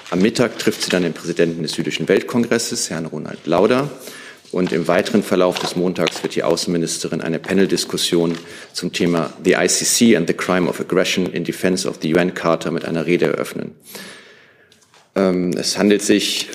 Am 0.10 0.20
Mittag 0.20 0.58
trifft 0.58 0.84
sie 0.84 0.90
dann 0.90 1.04
den 1.04 1.12
Präsidenten 1.12 1.64
des 1.64 1.76
Jüdischen 1.76 2.08
Weltkongresses, 2.08 2.90
Herrn 2.90 3.06
Ronald 3.06 3.46
Lauder. 3.46 3.92
Und 4.54 4.72
im 4.72 4.88
weiteren 4.88 5.22
Verlauf 5.22 5.60
des 5.60 5.76
Montags 5.76 6.24
wird 6.24 6.36
die 6.36 6.44
Außenministerin 6.44 7.20
eine 7.20 7.40
Paneldiskussion 7.40 8.38
zum 8.72 8.94
Thema 8.94 9.34
The 9.44 9.56
ICC 9.56 10.16
and 10.16 10.30
the 10.30 10.34
Crime 10.34 10.70
of 10.70 10.80
Aggression 10.80 11.26
in 11.26 11.44
Defense 11.44 11.90
of 11.90 11.98
the 12.02 12.16
UN 12.16 12.34
Charter 12.34 12.72
mit 12.72 12.86
einer 12.86 13.06
Rede 13.06 13.26
eröffnen. 13.26 13.76
Ähm, 15.16 15.52
es 15.58 15.78
handelt 15.78 16.02
sich 16.02 16.50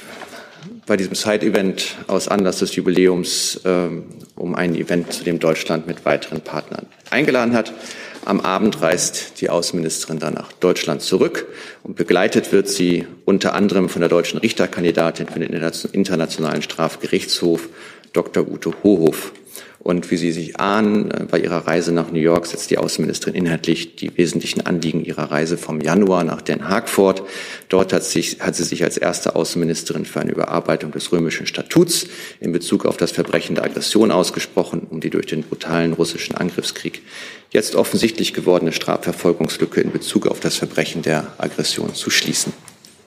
bei 0.86 0.96
diesem 0.96 1.14
Side-Event 1.14 1.96
aus 2.06 2.28
Anlass 2.28 2.58
des 2.58 2.74
Jubiläums 2.74 3.60
ähm, 3.64 4.04
um 4.34 4.54
ein 4.54 4.74
Event, 4.74 5.12
zu 5.12 5.22
dem 5.22 5.38
Deutschland 5.38 5.86
mit 5.86 6.04
weiteren 6.04 6.40
Partnern 6.40 6.86
eingeladen 7.10 7.54
hat. 7.54 7.72
Am 8.24 8.40
Abend 8.40 8.80
reist 8.82 9.40
die 9.40 9.50
Außenministerin 9.50 10.18
dann 10.18 10.34
nach 10.34 10.52
Deutschland 10.52 11.02
zurück 11.02 11.46
und 11.82 11.96
begleitet 11.96 12.52
wird 12.52 12.68
sie 12.68 13.06
unter 13.24 13.54
anderem 13.54 13.88
von 13.88 14.00
der 14.00 14.08
deutschen 14.08 14.38
Richterkandidatin 14.38 15.28
für 15.28 15.38
den 15.38 15.52
Internationalen 15.92 16.62
Strafgerichtshof, 16.62 17.68
Dr. 18.12 18.48
Ute 18.48 18.72
Hohof. 18.82 19.32
Und 19.80 20.10
wie 20.10 20.16
Sie 20.16 20.32
sich 20.32 20.58
ahnen, 20.58 21.10
äh, 21.10 21.24
bei 21.30 21.38
ihrer 21.38 21.66
Reise 21.66 21.92
nach 21.92 22.10
New 22.10 22.18
York 22.18 22.46
setzt 22.46 22.70
die 22.70 22.78
Außenministerin 22.78 23.34
inhaltlich 23.34 23.96
die 23.96 24.16
wesentlichen 24.16 24.66
Anliegen 24.66 25.04
ihrer 25.04 25.30
Reise 25.30 25.56
vom 25.56 25.80
Januar 25.80 26.24
nach 26.24 26.42
Den 26.42 26.68
Haag 26.68 26.88
fort. 26.88 27.22
Dort 27.68 27.92
hat, 27.92 28.04
sich, 28.04 28.40
hat 28.40 28.56
sie 28.56 28.64
sich 28.64 28.82
als 28.82 28.96
erste 28.96 29.36
Außenministerin 29.36 30.04
für 30.04 30.20
eine 30.20 30.32
Überarbeitung 30.32 30.90
des 30.90 31.12
römischen 31.12 31.46
Statuts 31.46 32.06
in 32.40 32.52
Bezug 32.52 32.86
auf 32.86 32.96
das 32.96 33.12
Verbrechen 33.12 33.54
der 33.54 33.64
Aggression 33.64 34.10
ausgesprochen, 34.10 34.86
um 34.90 35.00
die 35.00 35.10
durch 35.10 35.26
den 35.26 35.42
brutalen 35.42 35.92
russischen 35.92 36.34
Angriffskrieg 36.34 37.02
jetzt 37.50 37.76
offensichtlich 37.76 38.34
gewordene 38.34 38.72
Strafverfolgungslücke 38.72 39.80
in 39.80 39.92
Bezug 39.92 40.26
auf 40.26 40.40
das 40.40 40.56
Verbrechen 40.56 41.02
der 41.02 41.34
Aggression 41.38 41.94
zu 41.94 42.10
schließen. 42.10 42.52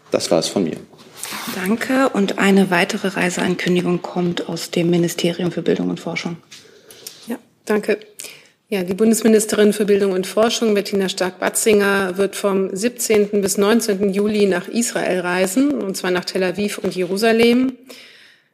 Das 0.10 0.32
war 0.32 0.40
es 0.40 0.48
von 0.48 0.64
mir. 0.64 0.78
Danke. 1.56 2.10
Und 2.10 2.40
eine 2.40 2.72
weitere 2.72 3.10
Reiseankündigung 3.10 4.02
kommt 4.02 4.50
aus 4.50 4.72
dem 4.72 4.90
Ministerium 4.90 5.52
für 5.52 5.62
Bildung 5.62 5.90
und 5.90 6.00
Forschung. 6.00 6.38
Danke. 7.72 8.00
Ja, 8.68 8.84
die 8.84 8.94
Bundesministerin 8.94 9.72
für 9.72 9.86
Bildung 9.86 10.12
und 10.12 10.28
Forschung, 10.28 10.74
Bettina 10.74 11.08
Stark-Batzinger, 11.08 12.18
wird 12.18 12.36
vom 12.36 12.76
17. 12.76 13.42
bis 13.42 13.58
19. 13.58 14.14
Juli 14.14 14.46
nach 14.46 14.68
Israel 14.68 15.22
reisen, 15.22 15.82
und 15.82 15.96
zwar 15.96 16.12
nach 16.12 16.26
Tel 16.26 16.44
Aviv 16.44 16.80
und 16.80 16.94
Jerusalem. 16.94 17.78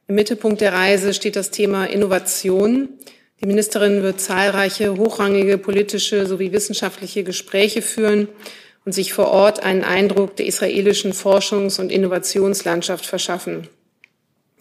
Im 0.08 0.14
Mittelpunkt 0.14 0.62
der 0.62 0.74
Reise 0.74 1.16
steht 1.16 1.36
das 1.36 1.50
Thema 1.50 1.86
Innovation. 1.86 2.90
Die 3.42 3.48
Ministerin 3.48 4.04
wird 4.04 4.22
zahlreiche 4.22 4.96
hochrangige 4.98 5.58
politische 5.58 6.28
sowie 6.28 6.52
wissenschaftliche 6.52 7.24
Gespräche 7.24 7.82
führen 7.82 8.28
und 8.86 8.92
sich 8.92 9.14
vor 9.14 9.30
Ort 9.30 9.64
einen 9.64 9.84
Eindruck 9.84 10.36
der 10.36 10.46
israelischen 10.46 11.14
Forschungs- 11.14 11.80
und 11.80 11.92
Innovationslandschaft 11.92 13.08
verschaffen. 13.08 13.68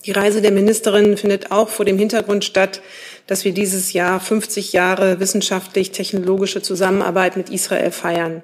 Die 0.06 0.12
Reise 0.12 0.40
der 0.40 0.52
Ministerin 0.52 1.16
findet 1.16 1.50
auch 1.50 1.68
vor 1.68 1.84
dem 1.84 1.98
Hintergrund 1.98 2.44
statt, 2.44 2.80
dass 3.26 3.44
wir 3.44 3.52
dieses 3.52 3.92
Jahr 3.92 4.20
50 4.20 4.72
Jahre 4.72 5.20
wissenschaftlich-technologische 5.20 6.62
Zusammenarbeit 6.62 7.36
mit 7.36 7.50
Israel 7.50 7.90
feiern. 7.90 8.42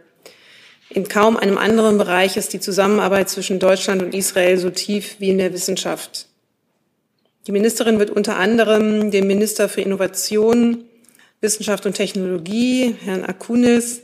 In 0.91 1.09
kaum 1.09 1.37
einem 1.37 1.57
anderen 1.57 1.99
Bereich 1.99 2.37
ist 2.37 2.53
die 2.53 2.61
Zusammenarbeit 2.61 3.31
zwischen 3.31 3.59
Deutschland 3.59 4.03
und 4.03 4.15
Israel 4.15 4.59
so 4.59 4.71
tief 4.71 5.17
wie 5.19 5.31
in 5.31 5.39
der 5.39 5.53
Wissenschaft. 5.53 6.27
Die 7.47 7.53
Ministerin 7.53 7.99
wird 7.99 8.11
unter 8.11 8.37
anderem 8.37 9.11
dem 9.11 9.27
Minister 9.27 9.69
für 9.69 9.81
Innovation, 9.81 10.85
Wissenschaft 11.41 11.87
und 11.87 11.95
Technologie, 11.95 12.95
Herrn 13.05 13.25
Akunis, 13.25 14.03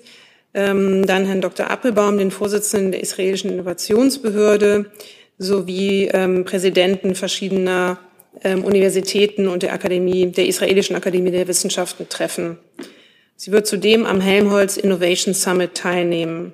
ähm, 0.54 1.06
dann 1.06 1.26
Herrn 1.26 1.40
Dr. 1.40 1.70
Appelbaum, 1.70 2.18
den 2.18 2.30
Vorsitzenden 2.30 2.92
der 2.92 3.02
israelischen 3.02 3.50
Innovationsbehörde, 3.50 4.90
sowie 5.36 6.08
ähm, 6.12 6.44
Präsidenten 6.44 7.14
verschiedener 7.14 7.98
ähm, 8.44 8.64
Universitäten 8.64 9.48
und 9.48 9.62
der 9.62 9.72
Akademie, 9.72 10.26
der 10.26 10.46
Israelischen 10.46 10.96
Akademie 10.96 11.30
der 11.30 11.48
Wissenschaften 11.48 12.08
treffen. 12.08 12.58
Sie 13.36 13.52
wird 13.52 13.66
zudem 13.66 14.04
am 14.06 14.20
Helmholtz 14.20 14.76
Innovation 14.76 15.34
Summit 15.34 15.74
teilnehmen. 15.74 16.52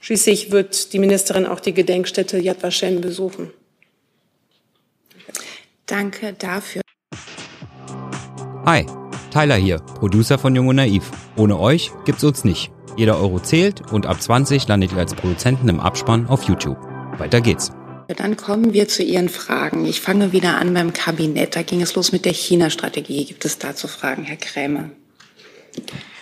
Schließlich 0.00 0.50
wird 0.50 0.92
die 0.92 0.98
Ministerin 0.98 1.46
auch 1.46 1.60
die 1.60 1.74
Gedenkstätte 1.74 2.38
Yad 2.38 2.62
Vashem 2.62 3.00
besuchen. 3.00 3.50
Danke 5.86 6.34
dafür. 6.38 6.82
Hi, 8.64 8.84
Tyler 9.32 9.56
hier, 9.56 9.78
Producer 9.78 10.38
von 10.38 10.54
Jung 10.54 10.68
und 10.68 10.76
Naiv. 10.76 11.10
Ohne 11.36 11.58
euch 11.58 11.90
gibt's 12.04 12.24
uns 12.24 12.44
nicht. 12.44 12.70
Jeder 12.96 13.18
Euro 13.18 13.38
zählt 13.38 13.92
und 13.92 14.06
ab 14.06 14.20
20 14.20 14.66
landet 14.68 14.92
ihr 14.92 14.98
als 14.98 15.14
Produzenten 15.14 15.68
im 15.68 15.80
Abspann 15.80 16.26
auf 16.26 16.42
YouTube. 16.42 16.78
Weiter 17.18 17.40
geht's. 17.40 17.70
Dann 18.16 18.38
kommen 18.38 18.72
wir 18.72 18.88
zu 18.88 19.02
Ihren 19.02 19.28
Fragen. 19.28 19.84
Ich 19.84 20.00
fange 20.00 20.32
wieder 20.32 20.56
an 20.56 20.72
beim 20.72 20.94
Kabinett. 20.94 21.56
Da 21.56 21.62
ging 21.62 21.82
es 21.82 21.94
los 21.94 22.10
mit 22.10 22.24
der 22.24 22.32
China-Strategie. 22.32 23.26
Gibt 23.26 23.44
es 23.44 23.58
dazu 23.58 23.86
Fragen, 23.86 24.24
Herr 24.24 24.36
Krämer? 24.38 24.90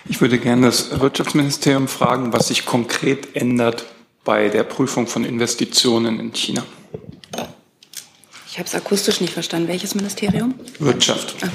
Ich 0.09 0.19
würde 0.19 0.37
gerne 0.37 0.67
das 0.67 0.99
Wirtschaftsministerium 0.99 1.87
fragen, 1.87 2.33
was 2.33 2.49
sich 2.49 2.65
konkret 2.65 3.35
ändert 3.35 3.85
bei 4.25 4.49
der 4.49 4.63
Prüfung 4.63 5.07
von 5.07 5.23
Investitionen 5.23 6.19
in 6.19 6.33
China. 6.33 6.65
Ich 8.49 8.59
habe 8.59 8.67
es 8.67 8.75
akustisch 8.75 9.21
nicht 9.21 9.33
verstanden. 9.33 9.69
Welches 9.69 9.95
Ministerium? 9.95 10.55
Wirtschaft. 10.79 11.35
Ah. 11.41 11.49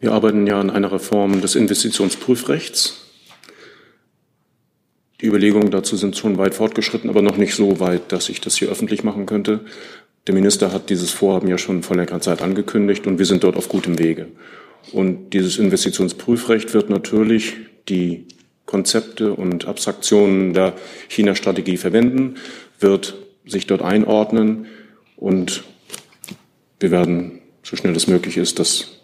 Wir 0.00 0.12
arbeiten 0.12 0.46
ja 0.46 0.60
an 0.60 0.70
einer 0.70 0.92
Reform 0.92 1.40
des 1.40 1.54
Investitionsprüfrechts. 1.56 3.03
Die 5.20 5.26
Überlegungen 5.26 5.70
dazu 5.70 5.96
sind 5.96 6.16
schon 6.16 6.38
weit 6.38 6.54
fortgeschritten, 6.54 7.08
aber 7.08 7.22
noch 7.22 7.36
nicht 7.36 7.54
so 7.54 7.80
weit, 7.80 8.10
dass 8.12 8.28
ich 8.28 8.40
das 8.40 8.56
hier 8.56 8.68
öffentlich 8.68 9.04
machen 9.04 9.26
könnte. 9.26 9.60
Der 10.26 10.34
Minister 10.34 10.72
hat 10.72 10.90
dieses 10.90 11.10
Vorhaben 11.10 11.48
ja 11.48 11.58
schon 11.58 11.82
vor 11.82 11.96
längerer 11.96 12.20
Zeit 12.20 12.42
angekündigt 12.42 13.06
und 13.06 13.18
wir 13.18 13.26
sind 13.26 13.44
dort 13.44 13.56
auf 13.56 13.68
gutem 13.68 13.98
Wege. 13.98 14.28
Und 14.92 15.30
dieses 15.30 15.58
Investitionsprüfrecht 15.58 16.74
wird 16.74 16.90
natürlich 16.90 17.54
die 17.88 18.26
Konzepte 18.66 19.34
und 19.34 19.66
Abstraktionen 19.66 20.54
der 20.54 20.74
China-Strategie 21.08 21.76
verwenden, 21.76 22.36
wird 22.80 23.14
sich 23.46 23.66
dort 23.66 23.82
einordnen 23.82 24.66
und 25.16 25.64
wir 26.80 26.90
werden, 26.90 27.40
so 27.62 27.76
schnell 27.76 27.94
es 27.94 28.06
möglich 28.06 28.36
ist, 28.36 28.58
das 28.58 29.00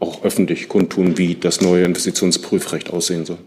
auch 0.00 0.24
öffentlich 0.24 0.68
kundtun, 0.68 1.18
wie 1.18 1.34
das 1.34 1.60
neue 1.60 1.84
Investitionsprüfrecht 1.84 2.90
aussehen 2.90 3.26
soll. 3.26 3.38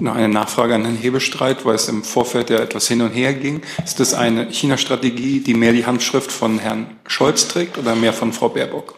Noch 0.00 0.14
eine 0.14 0.28
Nachfrage 0.28 0.76
an 0.76 0.84
Herrn 0.84 0.96
Hebestreit, 0.96 1.64
weil 1.64 1.74
es 1.74 1.88
im 1.88 2.04
Vorfeld 2.04 2.50
ja 2.50 2.58
etwas 2.58 2.86
hin 2.86 3.00
und 3.00 3.10
her 3.10 3.34
ging. 3.34 3.62
Ist 3.84 3.98
das 3.98 4.14
eine 4.14 4.52
China-Strategie, 4.52 5.40
die 5.40 5.54
mehr 5.54 5.72
die 5.72 5.86
Handschrift 5.86 6.30
von 6.30 6.60
Herrn 6.60 6.86
Scholz 7.08 7.48
trägt 7.48 7.78
oder 7.78 7.96
mehr 7.96 8.12
von 8.12 8.32
Frau 8.32 8.48
Baerbock? 8.48 8.94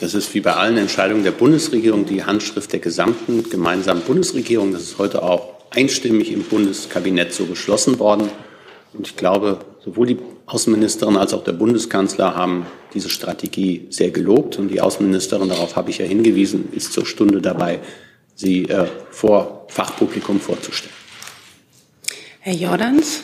Das 0.00 0.14
ist 0.14 0.34
wie 0.34 0.40
bei 0.40 0.54
allen 0.54 0.76
Entscheidungen 0.76 1.22
der 1.22 1.30
Bundesregierung 1.30 2.04
die 2.04 2.24
Handschrift 2.24 2.72
der 2.72 2.80
gesamten 2.80 3.48
gemeinsamen 3.48 4.02
Bundesregierung. 4.02 4.72
Das 4.72 4.82
ist 4.82 4.98
heute 4.98 5.22
auch 5.22 5.54
einstimmig 5.70 6.32
im 6.32 6.42
Bundeskabinett 6.42 7.32
so 7.32 7.46
beschlossen 7.46 8.00
worden. 8.00 8.28
Und 8.92 9.06
ich 9.06 9.16
glaube, 9.16 9.60
sowohl 9.84 10.08
die 10.08 10.18
Außenministerin 10.46 11.16
als 11.16 11.32
auch 11.32 11.44
der 11.44 11.52
Bundeskanzler 11.52 12.34
haben 12.34 12.66
diese 12.92 13.08
Strategie 13.08 13.86
sehr 13.90 14.10
gelobt. 14.10 14.58
Und 14.58 14.66
die 14.66 14.80
Außenministerin, 14.80 15.48
darauf 15.48 15.76
habe 15.76 15.90
ich 15.90 15.98
ja 15.98 16.06
hingewiesen, 16.06 16.70
ist 16.72 16.92
zur 16.92 17.06
Stunde 17.06 17.40
dabei, 17.40 17.78
sie 18.34 18.64
äh, 18.64 18.86
vor 19.10 19.66
Fachpublikum 19.68 20.40
vorzustellen. 20.40 20.94
Herr 22.40 22.54
Jordans. 22.54 23.22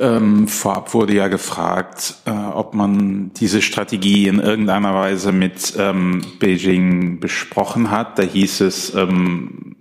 Ähm, 0.00 0.48
vorab 0.48 0.94
wurde 0.94 1.14
ja 1.14 1.28
gefragt, 1.28 2.14
äh, 2.24 2.30
ob 2.30 2.72
man 2.72 3.32
diese 3.34 3.60
Strategie 3.60 4.28
in 4.28 4.38
irgendeiner 4.38 4.94
Weise 4.94 5.30
mit 5.30 5.74
ähm, 5.76 6.22
Beijing 6.38 7.20
besprochen 7.20 7.90
hat. 7.90 8.18
Da 8.18 8.22
hieß 8.22 8.62
es, 8.62 8.94
ähm, 8.94 9.76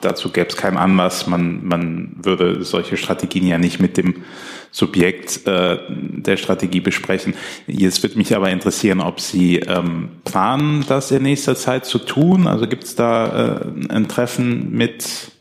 dazu 0.00 0.30
gäbe 0.30 0.48
es 0.48 0.56
keinen 0.56 0.78
Anlass, 0.78 1.26
man, 1.26 1.66
man 1.66 2.16
würde 2.22 2.64
solche 2.64 2.96
Strategien 2.96 3.46
ja 3.46 3.58
nicht 3.58 3.78
mit 3.78 3.98
dem 3.98 4.22
Subjekt 4.70 5.46
äh, 5.46 5.78
der 5.88 6.36
Strategie 6.36 6.80
besprechen. 6.80 7.34
Jetzt 7.66 8.02
würde 8.02 8.18
mich 8.18 8.36
aber 8.36 8.50
interessieren, 8.50 9.00
ob 9.00 9.20
Sie 9.20 9.56
ähm, 9.60 10.10
planen, 10.24 10.84
das 10.88 11.10
in 11.10 11.22
nächster 11.22 11.56
Zeit 11.56 11.86
zu 11.86 11.98
tun. 11.98 12.46
Also 12.46 12.66
gibt 12.66 12.84
es 12.84 12.94
da 12.94 13.62
äh, 13.62 13.92
ein 13.92 14.08
Treffen 14.08 14.72
mit 14.72 15.32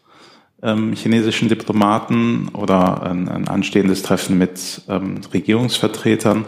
ähm, 0.63 0.93
chinesischen 0.93 1.49
Diplomaten 1.49 2.49
oder 2.53 3.03
ein, 3.03 3.27
ein 3.29 3.47
anstehendes 3.47 4.01
Treffen 4.01 4.37
mit 4.37 4.81
ähm, 4.87 5.21
Regierungsvertretern? 5.33 6.45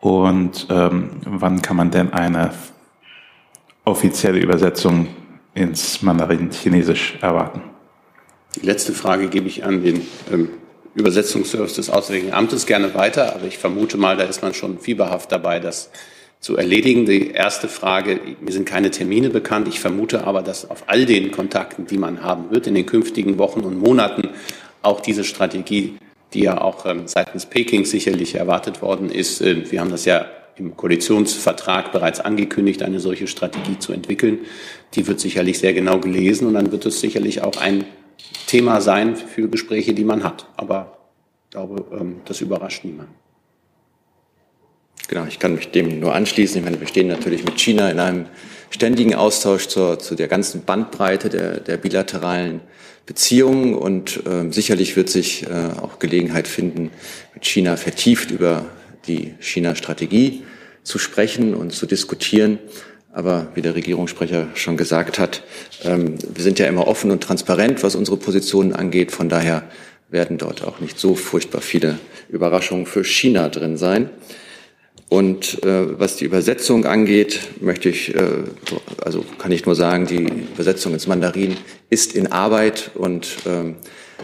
Und 0.00 0.66
ähm, 0.70 1.10
wann 1.26 1.62
kann 1.62 1.76
man 1.76 1.90
denn 1.90 2.12
eine 2.12 2.52
offizielle 3.84 4.38
Übersetzung 4.38 5.08
ins 5.54 6.02
Mandarin-Chinesisch 6.02 7.18
erwarten? 7.20 7.62
Die 8.56 8.66
letzte 8.66 8.92
Frage 8.92 9.28
gebe 9.28 9.46
ich 9.46 9.64
an 9.64 9.82
den 9.82 10.02
ähm, 10.32 10.48
Übersetzungsservice 10.94 11.74
des 11.74 11.90
Auswärtigen 11.90 12.32
Amtes 12.32 12.66
gerne 12.66 12.94
weiter, 12.94 13.34
aber 13.34 13.46
ich 13.46 13.58
vermute 13.58 13.96
mal, 13.96 14.16
da 14.16 14.24
ist 14.24 14.42
man 14.42 14.54
schon 14.54 14.78
fieberhaft 14.78 15.30
dabei, 15.30 15.60
das 15.60 15.90
zu 16.40 16.56
erledigen. 16.56 17.06
Die 17.06 17.30
erste 17.30 17.68
Frage, 17.68 18.18
mir 18.40 18.52
sind 18.52 18.66
keine 18.66 18.90
Termine 18.90 19.30
bekannt. 19.30 19.68
Ich 19.68 19.78
vermute 19.78 20.24
aber, 20.24 20.42
dass 20.42 20.68
auf 20.68 20.84
all 20.86 21.04
den 21.04 21.30
Kontakten, 21.30 21.86
die 21.86 21.98
man 21.98 22.22
haben 22.22 22.50
wird 22.50 22.66
in 22.66 22.74
den 22.74 22.86
künftigen 22.86 23.38
Wochen 23.38 23.60
und 23.60 23.78
Monaten, 23.78 24.30
auch 24.82 25.00
diese 25.00 25.24
Strategie, 25.24 25.98
die 26.32 26.40
ja 26.40 26.60
auch 26.60 26.86
ähm, 26.86 27.06
seitens 27.06 27.46
Peking 27.46 27.84
sicherlich 27.84 28.34
erwartet 28.34 28.80
worden 28.82 29.10
ist, 29.10 29.42
äh, 29.42 29.70
wir 29.70 29.80
haben 29.80 29.90
das 29.90 30.06
ja 30.06 30.26
im 30.56 30.76
Koalitionsvertrag 30.76 31.92
bereits 31.92 32.20
angekündigt, 32.20 32.82
eine 32.82 33.00
solche 33.00 33.26
Strategie 33.26 33.78
zu 33.78 33.92
entwickeln. 33.92 34.40
Die 34.94 35.06
wird 35.06 35.20
sicherlich 35.20 35.58
sehr 35.58 35.72
genau 35.72 35.98
gelesen 35.98 36.46
und 36.46 36.54
dann 36.54 36.72
wird 36.72 36.86
es 36.86 37.00
sicherlich 37.00 37.42
auch 37.42 37.56
ein 37.58 37.84
Thema 38.50 38.80
sein 38.80 39.14
für 39.14 39.48
Gespräche, 39.48 39.94
die 39.94 40.02
man 40.02 40.24
hat. 40.24 40.48
Aber 40.56 40.98
ich 41.44 41.50
glaube, 41.52 41.84
ähm, 41.96 42.20
das 42.24 42.40
überrascht 42.40 42.84
niemanden. 42.84 43.14
Genau, 45.06 45.24
ich 45.26 45.38
kann 45.38 45.54
mich 45.54 45.70
dem 45.70 46.00
nur 46.00 46.14
anschließen. 46.14 46.58
Ich 46.58 46.64
meine, 46.64 46.80
wir 46.80 46.88
stehen 46.88 47.06
natürlich 47.06 47.44
mit 47.44 47.60
China 47.60 47.88
in 47.90 48.00
einem 48.00 48.26
ständigen 48.70 49.14
Austausch 49.14 49.68
zur, 49.68 50.00
zu 50.00 50.16
der 50.16 50.26
ganzen 50.26 50.64
Bandbreite 50.64 51.28
der, 51.28 51.60
der 51.60 51.76
bilateralen 51.76 52.60
Beziehungen 53.06 53.74
und 53.74 54.24
äh, 54.26 54.50
sicherlich 54.50 54.96
wird 54.96 55.10
sich 55.10 55.46
äh, 55.46 55.80
auch 55.80 56.00
Gelegenheit 56.00 56.48
finden, 56.48 56.90
mit 57.34 57.44
China 57.46 57.76
vertieft 57.76 58.32
über 58.32 58.66
die 59.06 59.34
China-Strategie 59.38 60.42
zu 60.82 60.98
sprechen 60.98 61.54
und 61.54 61.72
zu 61.72 61.86
diskutieren. 61.86 62.58
Aber 63.12 63.48
wie 63.54 63.62
der 63.62 63.74
Regierungssprecher 63.74 64.48
schon 64.54 64.76
gesagt 64.76 65.18
hat, 65.18 65.42
ähm, 65.84 66.14
wir 66.32 66.44
sind 66.44 66.58
ja 66.58 66.66
immer 66.66 66.86
offen 66.86 67.10
und 67.10 67.22
transparent, 67.22 67.82
was 67.82 67.96
unsere 67.96 68.16
Positionen 68.16 68.72
angeht. 68.72 69.10
Von 69.10 69.28
daher 69.28 69.64
werden 70.10 70.38
dort 70.38 70.62
auch 70.64 70.80
nicht 70.80 70.98
so 70.98 71.14
furchtbar 71.14 71.60
viele 71.60 71.98
Überraschungen 72.28 72.86
für 72.86 73.04
China 73.04 73.48
drin 73.48 73.76
sein. 73.76 74.10
Und 75.08 75.64
äh, 75.64 75.98
was 75.98 76.16
die 76.16 76.24
Übersetzung 76.24 76.86
angeht, 76.86 77.40
möchte 77.60 77.88
ich, 77.88 78.14
äh, 78.14 78.44
also 79.04 79.24
kann 79.38 79.50
ich 79.50 79.66
nur 79.66 79.74
sagen, 79.74 80.06
die 80.06 80.28
Übersetzung 80.54 80.92
ins 80.92 81.08
Mandarin 81.08 81.56
ist 81.90 82.14
in 82.14 82.30
Arbeit 82.30 82.92
und 82.94 83.26
ähm, 83.44 83.74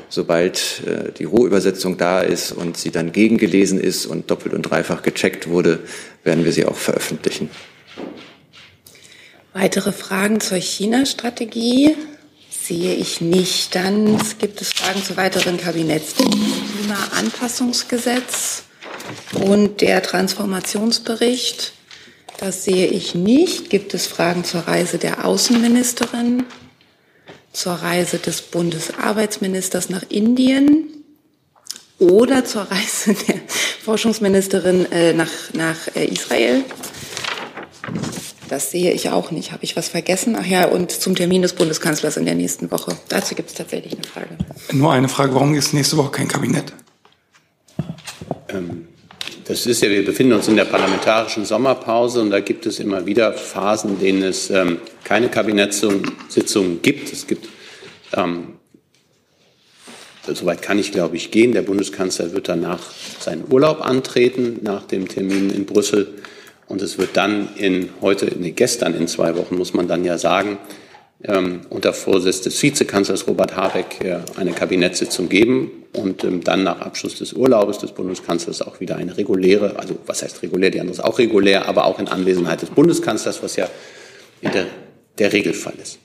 sobald 0.09 0.83
äh, 0.87 1.11
die 1.11 1.25
Rohübersetzung 1.25 1.97
da 1.97 2.21
ist 2.21 2.53
und 2.53 2.77
sie 2.77 2.93
dann 2.93 3.11
gegengelesen 3.11 3.81
ist 3.81 4.07
und 4.07 4.31
doppelt 4.31 4.55
und 4.55 4.63
dreifach 4.63 5.03
gecheckt 5.03 5.49
wurde, 5.49 5.81
werden 6.23 6.45
wir 6.45 6.53
sie 6.53 6.65
auch 6.65 6.77
veröffentlichen. 6.77 7.51
Weitere 9.59 9.93
Fragen 9.93 10.41
zur 10.41 10.59
China-Strategie 10.59 11.97
sehe 12.51 12.93
ich 12.93 13.23
nicht. 13.23 13.75
Dann 13.75 14.19
gibt 14.39 14.61
es 14.61 14.75
Fragen 14.75 15.03
zu 15.03 15.17
weiteren 15.17 15.57
Kabinettsthemen. 15.57 16.53
Klimaanpassungsgesetz 16.79 18.65
und 19.33 19.81
der 19.81 20.03
Transformationsbericht. 20.03 21.73
Das 22.37 22.65
sehe 22.65 22.89
ich 22.89 23.15
nicht. 23.15 23.71
Gibt 23.71 23.95
es 23.95 24.07
Fragen 24.07 24.45
zur 24.45 24.61
Reise 24.61 24.99
der 24.99 25.25
Außenministerin, 25.25 26.45
zur 27.51 27.73
Reise 27.73 28.19
des 28.19 28.43
Bundesarbeitsministers 28.43 29.89
nach 29.89 30.05
Indien 30.11 30.85
oder 31.99 32.45
zur 32.45 32.65
Reise 32.71 33.15
der 33.27 33.41
Forschungsministerin 33.83 34.93
äh, 34.93 35.15
nach, 35.15 35.31
nach 35.55 35.79
äh, 35.95 36.05
Israel? 36.05 36.63
Das 38.49 38.71
sehe 38.71 38.93
ich 38.93 39.11
auch 39.11 39.31
nicht. 39.31 39.53
Habe 39.53 39.65
ich 39.65 39.77
was 39.77 39.89
vergessen? 39.89 40.37
Ach 40.39 40.47
ja, 40.47 40.67
und 40.67 40.93
zum 40.93 41.15
Termin 41.17 41.43
des 41.43 41.55
Bundeskanzlers 41.55 42.17
in 42.17 42.25
der 42.25 42.35
nächsten 42.35 42.71
Woche. 42.71 42.97
Dazu 43.09 43.35
gibt 43.35 43.51
es 43.51 43.57
tatsächlich 43.57 43.95
eine 43.95 44.05
Frage. 44.05 44.29
Nur 44.73 44.93
eine 44.93 45.09
Frage. 45.09 45.35
Warum 45.35 45.55
ist 45.55 45.75
nächste 45.75 45.97
Woche 45.97 46.11
kein 46.11 46.29
Kabinett? 46.29 46.73
Ähm, 48.49 48.87
das 49.47 49.67
ist 49.67 49.83
ja, 49.83 49.91
wir 49.91 50.05
befinden 50.05 50.33
uns 50.33 50.49
in 50.49 50.57
der 50.57 50.65
parlamentarischen 50.65 51.45
Sommerpause 51.45 52.21
und 52.21 52.31
da 52.31 52.41
gibt 52.41 52.67
es 52.67 52.81
immer 52.81 53.07
wieder 53.07 53.33
Phasen, 53.33 53.93
in 53.93 53.99
denen 54.01 54.23
es 54.23 54.51
ähm, 54.51 54.79
keine 55.05 55.29
Kabinettssitzungen 55.29 56.83
gibt. 56.83 57.13
Es 57.13 57.27
gibt, 57.27 57.49
ähm, 58.13 58.55
soweit 60.27 60.63
kann 60.63 60.79
ich 60.81 60.91
glaube 60.91 61.17
ich 61.17 61.31
gehen, 61.31 61.53
der 61.53 61.63
Bundeskanzler 61.63 62.33
wird 62.33 62.49
danach 62.49 62.81
seinen 63.21 63.45
Urlaub 63.49 63.83
antreten, 63.83 64.59
nach 64.63 64.83
dem 64.83 65.07
Termin 65.07 65.51
in 65.51 65.65
Brüssel. 65.65 66.15
Und 66.69 66.83
es 66.83 66.99
wird 66.99 67.17
dann 67.17 67.49
in 67.57 67.91
heute, 68.01 68.27
nee, 68.39 68.51
gestern 68.51 68.95
in 68.95 69.07
zwei 69.09 69.37
Wochen, 69.37 69.57
muss 69.57 69.73
man 69.73 69.87
dann 69.87 70.05
ja 70.05 70.19
sagen, 70.19 70.59
ähm, 71.23 71.63
unter 71.71 71.93
Vorsitz 71.93 72.43
des 72.43 72.63
Vizekanzlers 72.63 73.27
Robert 73.27 73.57
Habeck 73.57 74.05
äh, 74.05 74.19
eine 74.37 74.53
Kabinettssitzung 74.53 75.29
geben 75.29 75.71
und 75.93 76.25
ähm, 76.25 76.45
dann 76.45 76.65
nach 76.65 76.81
Abschluss 76.81 77.19
des 77.19 77.33
Urlaubes 77.33 77.79
des 77.79 77.93
Bundeskanzlers 77.93 78.63
auch 78.63 78.81
wieder 78.81 78.97
eine 78.97 79.17
reguläre, 79.17 79.79
also 79.79 79.97
was 80.07 80.23
heißt 80.23 80.43
regulär, 80.43 80.71
die 80.71 80.81
andere 80.81 80.95
ist 80.95 81.05
auch 81.05 81.19
regulär, 81.19 81.69
aber 81.69 81.87
auch 81.87 81.99
in 81.99 82.09
Anwesenheit 82.09 82.63
des 82.63 82.71
Bundeskanzlers, 82.71 83.43
was 83.43 83.57
ja 83.57 83.69
der, 84.43 84.67
der 85.19 85.33
Regelfall 85.33 85.75
ist. 85.83 85.99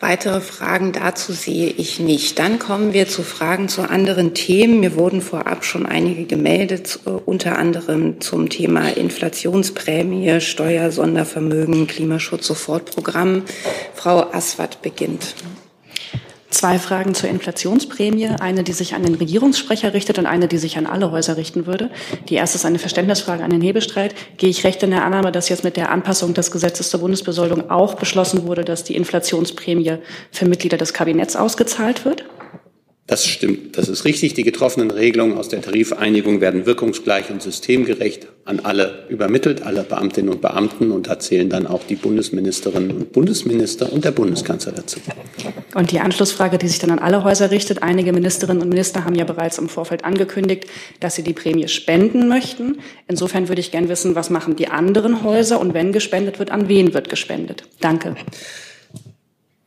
Weitere 0.00 0.40
Fragen 0.40 0.92
dazu 0.92 1.34
sehe 1.34 1.68
ich 1.68 2.00
nicht. 2.00 2.38
Dann 2.38 2.58
kommen 2.58 2.94
wir 2.94 3.06
zu 3.06 3.22
Fragen 3.22 3.68
zu 3.68 3.82
anderen 3.82 4.32
Themen. 4.32 4.80
Mir 4.80 4.96
wurden 4.96 5.20
vorab 5.20 5.62
schon 5.62 5.84
einige 5.84 6.24
gemeldet, 6.24 7.00
äh, 7.04 7.10
unter 7.10 7.58
anderem 7.58 8.18
zum 8.18 8.48
Thema 8.48 8.88
Inflationsprämie, 8.88 10.40
Steuersondervermögen, 10.40 11.86
Klimaschutz, 11.86 12.46
Sofortprogramm. 12.46 13.42
Frau 13.94 14.32
Aswad 14.32 14.80
beginnt. 14.80 15.34
Zwei 16.50 16.80
Fragen 16.80 17.14
zur 17.14 17.30
Inflationsprämie. 17.30 18.26
Eine, 18.40 18.64
die 18.64 18.72
sich 18.72 18.94
an 18.94 19.04
den 19.04 19.14
Regierungssprecher 19.14 19.94
richtet 19.94 20.18
und 20.18 20.26
eine, 20.26 20.48
die 20.48 20.58
sich 20.58 20.76
an 20.76 20.86
alle 20.86 21.12
Häuser 21.12 21.36
richten 21.36 21.66
würde. 21.66 21.90
Die 22.28 22.34
erste 22.34 22.56
ist 22.56 22.64
eine 22.64 22.80
Verständnisfrage 22.80 23.44
an 23.44 23.50
den 23.50 23.62
Hebestreit. 23.62 24.16
Gehe 24.36 24.50
ich 24.50 24.64
recht 24.64 24.82
in 24.82 24.90
der 24.90 25.04
Annahme, 25.04 25.30
dass 25.30 25.48
jetzt 25.48 25.62
mit 25.62 25.76
der 25.76 25.92
Anpassung 25.92 26.34
des 26.34 26.50
Gesetzes 26.50 26.90
zur 26.90 27.00
Bundesbesoldung 27.00 27.70
auch 27.70 27.94
beschlossen 27.94 28.46
wurde, 28.46 28.64
dass 28.64 28.82
die 28.82 28.96
Inflationsprämie 28.96 29.98
für 30.32 30.46
Mitglieder 30.46 30.76
des 30.76 30.92
Kabinetts 30.92 31.36
ausgezahlt 31.36 32.04
wird? 32.04 32.24
Das 33.06 33.26
stimmt. 33.26 33.76
Das 33.76 33.88
ist 33.88 34.04
richtig. 34.04 34.34
Die 34.34 34.44
getroffenen 34.44 34.92
Regelungen 34.92 35.36
aus 35.36 35.48
der 35.48 35.60
Tarifeinigung 35.62 36.40
werden 36.40 36.64
wirkungsgleich 36.64 37.28
und 37.30 37.42
systemgerecht 37.42 38.28
an 38.44 38.60
alle 38.60 39.06
übermittelt, 39.08 39.62
alle 39.62 39.82
Beamtinnen 39.82 40.32
und 40.32 40.40
Beamten. 40.40 40.92
Und 40.92 41.08
da 41.08 41.18
zählen 41.18 41.48
dann 41.48 41.66
auch 41.66 41.82
die 41.82 41.96
Bundesministerinnen 41.96 42.92
und 42.92 43.12
Bundesminister 43.12 43.92
und 43.92 44.04
der 44.04 44.12
Bundeskanzler 44.12 44.72
dazu. 44.72 45.00
Und 45.74 45.90
die 45.90 45.98
Anschlussfrage, 45.98 46.56
die 46.56 46.68
sich 46.68 46.78
dann 46.78 46.92
an 46.92 47.00
alle 47.00 47.24
Häuser 47.24 47.50
richtet. 47.50 47.82
Einige 47.82 48.12
Ministerinnen 48.12 48.62
und 48.62 48.68
Minister 48.68 49.04
haben 49.04 49.16
ja 49.16 49.24
bereits 49.24 49.58
im 49.58 49.68
Vorfeld 49.68 50.04
angekündigt, 50.04 50.66
dass 51.00 51.16
sie 51.16 51.24
die 51.24 51.32
Prämie 51.32 51.66
spenden 51.66 52.28
möchten. 52.28 52.78
Insofern 53.08 53.48
würde 53.48 53.60
ich 53.60 53.72
gern 53.72 53.88
wissen, 53.88 54.14
was 54.14 54.30
machen 54.30 54.54
die 54.54 54.68
anderen 54.68 55.24
Häuser 55.24 55.60
und 55.60 55.74
wenn 55.74 55.92
gespendet 55.92 56.38
wird, 56.38 56.52
an 56.52 56.68
wen 56.68 56.94
wird 56.94 57.08
gespendet? 57.08 57.64
Danke. 57.80 58.14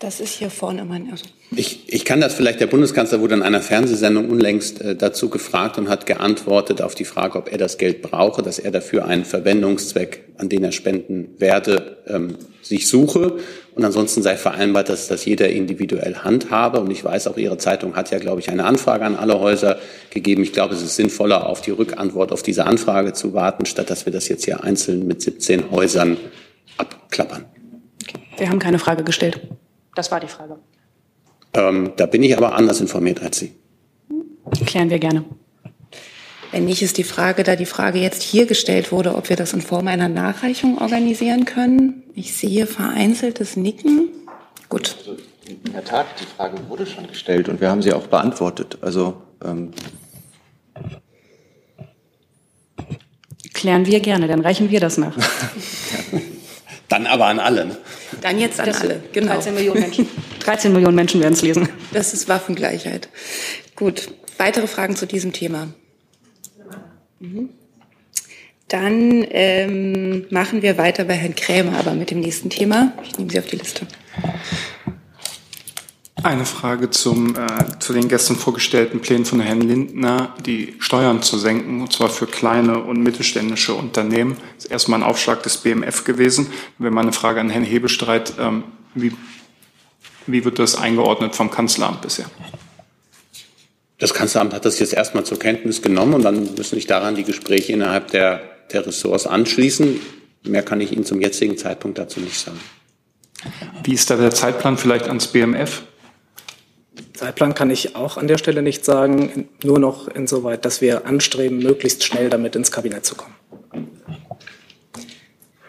Das 0.04 0.20
ist 0.20 0.34
hier 0.34 0.50
vorne 0.50 0.84
mein. 0.84 1.10
Also. 1.10 1.24
Ich, 1.56 1.86
ich 1.88 2.04
kann 2.04 2.20
das 2.20 2.34
vielleicht, 2.34 2.60
der 2.60 2.68
Bundeskanzler 2.68 3.22
wurde 3.22 3.36
in 3.36 3.42
einer 3.42 3.62
Fernsehsendung 3.62 4.30
unlängst 4.30 4.82
äh, 4.82 4.98
dazu 4.98 5.30
gefragt 5.30 5.78
und 5.78 5.88
hat 5.88 6.06
geantwortet 6.06 6.82
auf 6.82 6.94
die 6.94 7.06
Frage, 7.06 7.38
ob 7.38 7.50
er 7.50 7.58
das 7.58 7.78
Geld 7.78 8.02
brauche, 8.02 8.42
dass 8.44 8.60
er 8.60 8.72
dafür 8.72 9.06
einen 9.06 9.24
Verwendungszweck, 9.24 10.26
an 10.38 10.50
den 10.50 10.66
er 10.66 10.74
spenden 10.74 11.30
werde, 11.38 12.00
ähm, 12.06 12.36
sich 12.62 12.90
suche. 12.90 13.38
Und 13.76 13.86
ansonsten 13.86 14.22
sei 14.22 14.36
vereinbart, 14.36 14.90
dass 14.90 15.08
das 15.08 15.24
jeder 15.24 15.48
individuell 15.48 16.16
handhabe. 16.16 16.82
Und 16.82 16.92
ich 16.92 17.06
weiß 17.06 17.28
auch, 17.28 17.38
Ihre 17.38 17.58
Zeitung 17.58 17.96
hat 17.96 18.12
ja, 18.12 18.20
glaube 18.20 18.42
ich, 18.42 18.50
eine 18.50 18.66
Anfrage 18.66 19.06
an 19.06 19.16
alle 19.16 19.40
Häuser 19.40 19.78
gegeben. 20.10 20.44
Ich 20.44 20.52
glaube, 20.52 20.76
es 20.76 20.82
ist 20.82 20.98
sinnvoller, 20.98 21.48
auf 21.48 21.62
die 21.62 21.72
Rückantwort 21.72 22.34
auf 22.34 22.44
diese 22.44 22.66
Anfrage 22.66 23.14
zu 23.14 23.34
warten, 23.34 23.66
statt 23.66 23.90
dass 23.90 24.06
wir 24.06 24.12
das 24.12 24.28
jetzt 24.28 24.44
hier 24.44 24.66
einzeln 24.66 25.08
mit 25.08 25.22
17 25.22 25.72
Häusern 25.72 26.18
abklappern. 26.76 27.46
Wir 28.38 28.50
haben 28.50 28.60
keine 28.60 28.80
Frage 28.80 29.06
gestellt. 29.06 29.40
Das 29.96 30.12
war 30.12 30.20
die 30.20 30.28
Frage. 30.28 30.58
Ähm, 31.54 31.94
da 31.98 32.06
bin 32.06 32.24
ich 32.24 32.36
aber 32.36 32.56
anders 32.56 32.82
informiert 32.82 33.22
als 33.22 33.40
Sie. 33.40 33.54
Klären 34.66 34.90
wir 34.90 35.00
gerne. 35.00 35.24
Wenn 36.52 36.66
nicht, 36.66 36.82
ist 36.82 36.98
die 36.98 37.04
Frage, 37.04 37.44
da 37.44 37.56
die 37.56 37.66
Frage 37.66 38.00
jetzt 38.00 38.22
hier 38.22 38.46
gestellt 38.46 38.92
wurde, 38.92 39.16
ob 39.16 39.30
wir 39.30 39.36
das 39.36 39.54
in 39.54 39.62
Form 39.62 39.88
einer 39.88 40.10
Nachreichung 40.10 40.78
organisieren 40.78 41.46
können. 41.46 42.04
Ich 42.14 42.36
sehe 42.36 42.68
vereinzeltes 42.68 43.56
Nicken. 43.56 44.10
Gut. 44.70 44.96
Also 45.00 45.18
in 45.48 45.74
der 45.74 45.84
Tat, 45.84 46.06
die 46.20 46.26
Frage 46.26 46.58
wurde 46.70 46.86
schon 46.86 47.08
gestellt 47.08 47.50
und 47.50 47.60
wir 47.60 47.70
haben 47.70 47.82
sie 47.82 47.94
auch 47.94 48.08
beantwortet. 48.08 48.78
Also 48.82 49.22
ähm 49.44 49.72
klären 53.54 53.86
wir 53.86 54.00
gerne, 54.02 54.28
dann 54.28 54.42
reichen 54.42 54.72
wir 54.72 54.80
das 54.82 54.98
nach. 54.98 55.16
Dann 56.90 57.08
aber 57.08 57.28
an 57.28 57.40
alle. 57.40 57.78
Dann 58.24 58.40
jetzt 58.40 58.58
an 58.58 58.68
das 58.68 58.80
alle, 58.80 59.04
genau. 59.12 59.34
13 59.34 59.54
Millionen 59.54 59.82
Menschen. 59.82 60.08
13 60.40 60.72
Millionen 60.72 60.96
Menschen 60.96 61.20
werden 61.22 61.34
es 61.34 61.42
lesen. 61.42 61.68
Das 61.92 62.14
ist 62.14 62.30
Waffengleichheit. 62.30 63.10
Gut, 63.76 64.14
weitere 64.38 64.66
Fragen 64.68 64.96
zu 64.96 65.06
diesem 65.06 65.34
Thema? 65.34 65.68
Mhm. 67.20 67.50
Dann 68.70 69.26
ähm, 69.30 70.26
machen 70.30 70.62
wir 70.62 70.78
weiter 70.78 71.04
bei 71.04 71.16
Herrn 71.16 71.36
Krämer, 71.36 71.78
aber 71.78 71.96
mit 71.96 72.12
dem 72.12 72.22
nächsten 72.22 72.50
Thema. 72.50 72.94
Ich 73.04 73.18
nehme 73.18 73.30
Sie 73.30 73.40
auf 73.40 73.46
die 73.46 73.58
Liste. 73.58 73.86
Eine 76.24 76.46
Frage 76.46 76.90
zum, 76.90 77.36
äh, 77.36 77.80
zu 77.80 77.92
den 77.92 78.08
gestern 78.08 78.38
vorgestellten 78.38 79.02
Plänen 79.02 79.26
von 79.26 79.42
Herrn 79.42 79.60
Lindner, 79.60 80.34
die 80.46 80.74
Steuern 80.80 81.22
zu 81.22 81.38
senken, 81.38 81.82
und 81.82 81.92
zwar 81.92 82.08
für 82.08 82.28
kleine 82.28 82.80
und 82.80 83.04
mittelständische 83.04 83.74
Unternehmen. 83.74 84.38
Das 84.56 84.64
ist 84.64 84.72
erstmal 84.72 85.02
ein 85.02 85.04
Aufschlag 85.04 85.44
des 85.44 85.58
BMF 85.58 86.06
gewesen. 86.06 86.48
Wäre 86.78 86.94
meine 86.94 87.12
Frage 87.12 87.42
an 87.42 87.50
Herrn 87.50 87.66
Hebestreit, 87.66 88.36
ähm, 88.40 88.64
wie, 88.96 89.12
wie 90.26 90.46
wird 90.46 90.60
das 90.60 90.78
eingeordnet 90.78 91.36
vom 91.36 91.52
Kanzleramt 91.52 92.02
bisher? 92.02 92.28
Das 94.00 94.14
Kanzleramt 94.14 94.54
hat 94.54 94.64
das 94.64 94.80
jetzt 94.80 94.94
erstmal 94.94 95.26
zur 95.26 95.40
Kenntnis 95.40 95.82
genommen 95.82 96.14
und 96.14 96.24
dann 96.24 96.56
müssen 96.56 96.76
sich 96.76 96.88
daran 96.88 97.16
die 97.16 97.26
Gespräche 97.26 97.74
innerhalb 97.74 98.12
der, 98.12 98.42
der 98.72 98.88
Ressorts 98.88 99.28
anschließen. 99.28 100.00
Mehr 100.44 100.64
kann 100.64 100.80
ich 100.80 100.94
Ihnen 100.94 101.04
zum 101.04 101.20
jetzigen 101.20 101.58
Zeitpunkt 101.58 101.98
dazu 101.98 102.22
nicht 102.22 102.40
sagen. 102.40 102.60
Wie 103.84 103.94
ist 103.94 104.10
da 104.10 104.16
der 104.16 104.32
Zeitplan 104.32 104.78
vielleicht 104.78 105.08
ans 105.10 105.28
BMF? 105.28 105.84
Zeitplan 107.14 107.56
kann 107.56 107.70
ich 107.70 107.96
auch 107.96 108.18
an 108.18 108.28
der 108.28 108.38
Stelle 108.38 108.62
nicht 108.62 108.86
sagen, 108.86 109.48
nur 109.64 109.80
noch 109.80 110.08
insoweit, 110.08 110.66
dass 110.66 110.82
wir 110.82 111.06
anstreben, 111.06 111.60
möglichst 111.60 112.04
schnell 112.04 112.30
damit 112.30 112.56
ins 112.56 112.72
Kabinett 112.72 113.06
zu 113.06 113.16
kommen. 113.16 113.36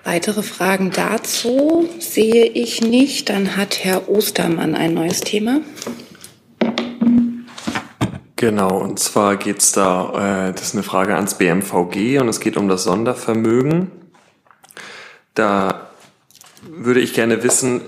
Weitere 0.05 0.43
Fragen 0.43 0.91
dazu 0.91 1.89
sehe 1.99 2.45
ich 2.45 2.83
nicht. 2.83 3.31
Dann 3.31 3.57
hat 3.57 3.83
Herr 3.85 4.09
Ostermann 4.09 4.75
ein 4.75 4.93
neues 4.93 5.21
Thema. 5.21 5.61
Genau, 8.37 8.77
und 8.77 8.99
zwar 8.99 9.37
geht 9.37 9.61
es 9.61 9.73
da, 9.73 10.49
äh, 10.49 10.53
das 10.53 10.63
ist 10.63 10.75
eine 10.75 10.83
Frage 10.83 11.17
ans 11.17 11.39
BMVG 11.39 12.19
und 12.19 12.29
es 12.29 12.41
geht 12.41 12.59
um 12.59 12.69
das 12.69 12.85
Sondervermögen. 12.85 13.91
Da 15.33 15.89
würde 16.69 17.01
ich 17.01 17.15
gerne 17.15 17.43
wissen, 17.43 17.81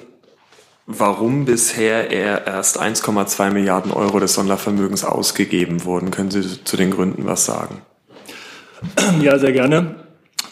warum 0.86 1.44
bisher 1.44 2.10
erst 2.10 2.80
1,2 2.80 3.50
Milliarden 3.50 3.92
Euro 3.92 4.20
des 4.20 4.34
Sondervermögens 4.34 5.04
ausgegeben 5.04 5.84
wurden. 5.84 6.10
Können 6.10 6.30
Sie 6.30 6.62
zu 6.64 6.76
den 6.76 6.90
Gründen 6.90 7.26
was 7.26 7.44
sagen? 7.44 7.82
Ja, 9.20 9.38
sehr 9.38 9.52
gerne. 9.52 9.96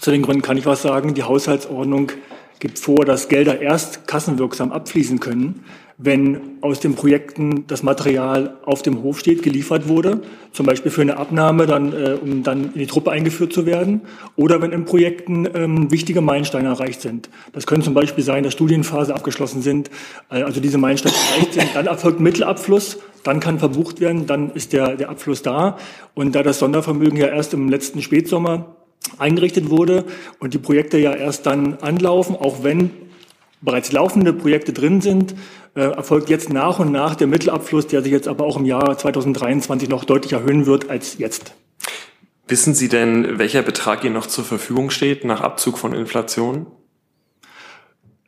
Zu 0.01 0.11
den 0.11 0.23
Gründen 0.23 0.43
kann 0.43 0.57
ich 0.57 0.67
was 0.67 0.83
sagen. 0.83 1.15
Die 1.15 1.23
Haushaltsordnung 1.23 2.13
gibt 2.61 2.79
vor, 2.79 3.05
dass 3.05 3.29
Gelder 3.29 3.61
erst 3.61 4.07
kassenwirksam 4.07 4.73
abfließen 4.73 5.21
können, 5.21 5.65
wenn 5.97 6.59
aus 6.61 6.81
den 6.81 6.95
Projekten 6.95 7.67
das 7.69 7.83
Material 7.83 8.57
auf 8.65 8.83
dem 8.83 9.03
Hof 9.03 9.21
steht, 9.21 9.43
geliefert 9.43 9.87
wurde, 9.87 10.23
zum 10.51 10.67
Beispiel 10.67 10.91
für 10.91 11.03
eine 11.03 11.19
Abnahme, 11.19 11.67
dann, 11.67 11.93
äh, 11.93 12.17
um 12.21 12.43
dann 12.43 12.73
in 12.73 12.81
die 12.81 12.87
Truppe 12.87 13.13
eingeführt 13.13 13.53
zu 13.53 13.65
werden, 13.65 14.01
oder 14.35 14.61
wenn 14.61 14.73
in 14.73 14.85
Projekten 14.85 15.49
ähm, 15.55 15.91
wichtige 15.93 16.21
Meilensteine 16.21 16.69
erreicht 16.69 17.01
sind. 17.01 17.31
Das 17.53 17.67
können 17.67 17.83
zum 17.83 17.95
Beispiel 17.95 18.25
sein, 18.25 18.43
dass 18.43 18.55
Studienphase 18.55 19.15
abgeschlossen 19.15 19.63
sind, 19.63 19.89
äh, 20.31 20.43
also 20.43 20.61
diese 20.61 20.79
Meilensteine 20.79 21.15
erreicht 21.33 21.55
sind, 21.55 21.69
dann 21.75 21.87
erfolgt 21.87 22.19
Mittelabfluss, 22.19 22.99
dann 23.23 23.39
kann 23.39 23.61
verbucht 23.61 24.01
werden, 24.01 24.27
dann 24.27 24.51
ist 24.53 24.73
der, 24.73 24.97
der 24.97 25.11
Abfluss 25.11 25.43
da. 25.43 25.79
Und 26.15 26.35
da 26.35 26.43
das 26.43 26.59
Sondervermögen 26.59 27.19
ja 27.19 27.29
erst 27.29 27.55
im 27.55 27.69
letzten 27.69 28.03
Spätsommer 28.03 28.77
eingerichtet 29.19 29.71
wurde 29.71 30.05
und 30.39 30.55
die 30.55 30.59
Projekte 30.59 30.99
ja 30.99 31.15
erst 31.15 31.47
dann 31.47 31.75
anlaufen, 31.75 32.37
auch 32.37 32.63
wenn 32.63 32.91
bereits 33.61 33.93
laufende 33.93 34.33
Projekte 34.33 34.73
drin 34.73 35.01
sind, 35.01 35.35
äh, 35.75 35.81
erfolgt 35.81 36.29
jetzt 36.29 36.53
nach 36.53 36.79
und 36.79 36.93
nach 36.93 37.15
der 37.15 37.27
Mittelabfluss, 37.27 37.87
der 37.87 38.03
sich 38.03 38.13
jetzt 38.13 38.29
aber 38.29 38.45
auch 38.45 38.57
im 38.57 38.65
Jahr 38.65 38.97
2023 38.97 39.89
noch 39.89 40.05
deutlich 40.05 40.33
erhöhen 40.33 40.67
wird 40.67 40.91
als 40.91 41.19
jetzt. 41.19 41.55
Wissen 42.47 42.75
Sie 42.75 42.89
denn, 42.89 43.39
welcher 43.39 43.63
Betrag 43.63 44.05
Ihnen 44.05 44.15
noch 44.15 44.27
zur 44.27 44.45
Verfügung 44.45 44.91
steht 44.91 45.25
nach 45.25 45.41
Abzug 45.41 45.79
von 45.79 45.95
Inflation? 45.95 46.67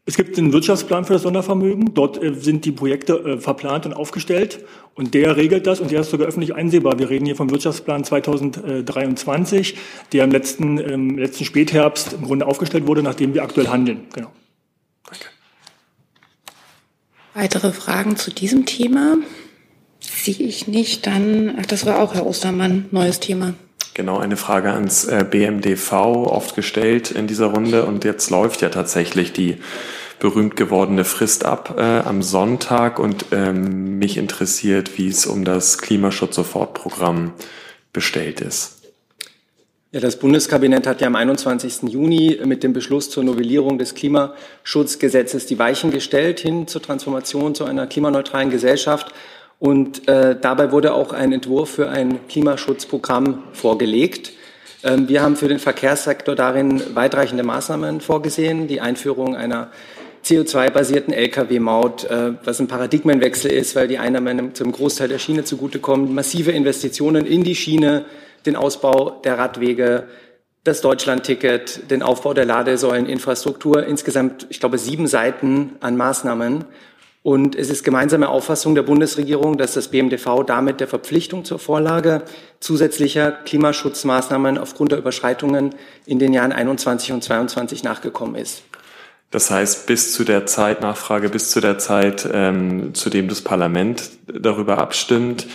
Es 0.09 0.17
gibt 0.17 0.37
den 0.37 0.53
Wirtschaftsplan 0.53 1.05
für 1.05 1.15
das 1.15 1.23
Sondervermögen. 1.23 1.93
Dort 1.93 2.23
äh, 2.23 2.33
sind 2.33 2.65
die 2.65 2.71
Projekte 2.71 3.15
äh, 3.15 3.39
verplant 3.39 3.87
und 3.87 3.93
aufgestellt. 3.93 4.65
Und 4.95 5.15
der 5.15 5.37
regelt 5.37 5.67
das 5.67 5.81
und 5.81 5.91
der 5.91 6.01
ist 6.01 6.11
sogar 6.11 6.29
öffentlich 6.29 6.55
einsehbar. 6.55 7.01
Wir 7.01 7.11
reden 7.11 7.27
hier 7.27 7.35
vom 7.35 7.51
Wirtschaftsplan 7.51 8.05
2023, 8.05 9.77
der 10.13 10.25
im 10.25 10.31
letzten, 10.31 10.79
im 10.79 11.19
letzten 11.19 11.45
Spätherbst 11.45 12.13
im 12.13 12.23
Grunde 12.23 12.47
aufgestellt 12.47 12.87
wurde, 12.87 13.03
nachdem 13.03 13.35
wir 13.35 13.43
aktuell 13.43 13.67
handeln. 13.67 14.07
Genau. 14.15 14.31
Weitere 17.35 17.73
Fragen 17.73 18.17
zu 18.17 18.31
diesem 18.31 18.65
Thema 18.65 19.19
sehe 19.99 20.47
ich 20.47 20.69
nicht. 20.69 21.07
Dann, 21.07 21.57
ach, 21.61 21.67
das 21.67 21.85
war 21.85 21.99
auch 21.99 22.15
Herr 22.15 22.27
Ostermann, 22.27 22.87
neues 22.93 23.19
Thema. 23.19 23.55
Genau, 23.97 24.19
eine 24.19 24.37
Frage 24.37 24.73
ans 24.75 25.07
äh, 25.07 25.25
BMDV, 25.25 25.91
oft 26.27 26.55
gestellt 26.55 27.11
in 27.11 27.27
dieser 27.27 27.47
Runde. 27.47 27.87
Und 27.87 28.05
jetzt 28.05 28.29
läuft 28.29 28.61
ja 28.61 28.69
tatsächlich 28.69 29.33
die 29.33 29.57
berühmt 30.19 30.55
gewordene 30.55 31.07
Frist 31.07 31.47
ab 31.47 31.77
äh, 31.79 31.81
am 31.81 32.21
Sonntag. 32.21 32.99
Und 32.99 33.25
ähm, 33.33 33.99
mich 33.99 34.19
interessiert, 34.19 34.99
wie 34.99 35.09
es 35.09 35.25
um 35.25 35.47
das 35.47 35.79
Klimaschutz-Sofortprogramm 35.79 37.33
bestellt 37.95 38.43
ist. 38.43 38.83
Ja, 39.93 40.01
das 40.01 40.19
Bundeskabinett 40.19 40.87
hat 40.87 41.01
ja 41.01 41.07
am 41.07 41.17
21. 41.17 41.85
Juni 41.85 42.39
mit 42.45 42.63
dem 42.65 42.75
Beschluss 42.75 43.09
zur 43.09 43.25
Novellierung 43.25 43.79
des 43.79 43.95
Klimaschutzgesetzes 43.95 45.47
die 45.47 45.59
Weichen 45.59 45.91
gestellt 45.91 46.41
hin 46.41 46.69
zur 46.69 46.83
Transformation 46.83 47.55
zu 47.55 47.65
einer 47.65 47.87
klimaneutralen 47.87 48.51
Gesellschaft. 48.51 49.15
Und 49.59 50.07
äh, 50.09 50.37
dabei 50.39 50.71
wurde 50.71 50.95
auch 50.95 51.13
ein 51.13 51.33
Entwurf 51.33 51.71
für 51.71 51.89
ein 51.89 52.27
Klimaschutzprogramm 52.29 53.43
vorgelegt. 53.53 54.33
Ähm, 54.85 55.09
wir 55.09 55.23
haben 55.23 55.37
für 55.37 55.49
den 55.49 55.59
Verkehrssektor 55.59 56.35
darin 56.35 56.83
weitreichende 56.95 57.43
Maßnahmen 57.43 58.01
vorgesehen, 58.01 58.69
die 58.69 58.81
Einführung 58.81 59.35
einer 59.35 59.71
CO2-basierten 60.25 61.15
Lkw-Maut, 61.15 62.05
äh, 62.05 62.33
was 62.45 62.61
ein 62.61 62.67
Paradigmenwechsel 62.67 63.51
ist, 63.51 63.77
weil 63.77 63.89
die 63.89 63.99
Einnahmen 63.99 64.55
zum 64.55 64.73
Großteil 64.73 65.09
der 65.09 65.19
Schiene 65.19 65.45
zugutekommen, 65.45 66.15
massive 66.15 66.51
Investitionen 66.51 67.25
in 67.25 67.45
die 67.45 67.55
Schiene, 67.55 68.05
den 68.45 68.57
Ausbau 68.57 69.21
der 69.25 69.39
Radwege, 69.39 70.09
das 70.65 70.81
Deutschlandticket, 70.81 71.91
den 71.91 72.03
Aufbau 72.03 72.35
der 72.35 72.45
Ladesäuleninfrastruktur, 72.45 73.87
insgesamt, 73.87 74.47
ich 74.51 74.59
glaube, 74.59 74.79
sieben 74.79 75.07
Seiten 75.07 75.77
an 75.81 75.97
Maßnahmen. 75.97 76.65
Und 77.27 77.57
es 77.57 77.71
ist 77.71 77.83
gemeinsame 77.83 78.29
Auffassung 78.29 78.77
der 78.77 78.85
Bundesregierung, 78.85 79.59
dass 79.59 79.75
das 79.75 79.89
BMDV 79.89 80.45
damit 80.47 80.79
der 80.79 80.87
Verpflichtung 80.87 81.45
zur 81.45 81.59
Vorlage 81.59 82.23
zusätzlicher 82.61 83.33
Klimaschutzmaßnahmen 83.33 84.59
aufgrund 84.59 84.93
der 84.93 84.99
Überschreitungen 85.01 85.75
in 86.07 86.21
den 86.21 86.33
Jahren 86.33 86.53
21 86.53 87.11
und 87.11 87.25
22 87.25 87.83
nachgekommen 87.83 88.37
ist. 88.37 88.63
Das 89.33 89.51
heißt, 89.51 89.89
bis 89.89 90.13
zu 90.13 90.23
der 90.23 90.47
Zeit, 90.47 90.83
Nachfrage, 90.83 91.29
bis 91.29 91.51
zu 91.51 91.61
der 91.61 91.79
Zeit, 91.79 92.29
ähm, 92.33 92.95
zu 92.95 93.11
dem 93.11 93.27
das 93.27 93.43
Parlament 93.43 94.09
darüber 94.33 94.79
abstimmt, 94.79 95.49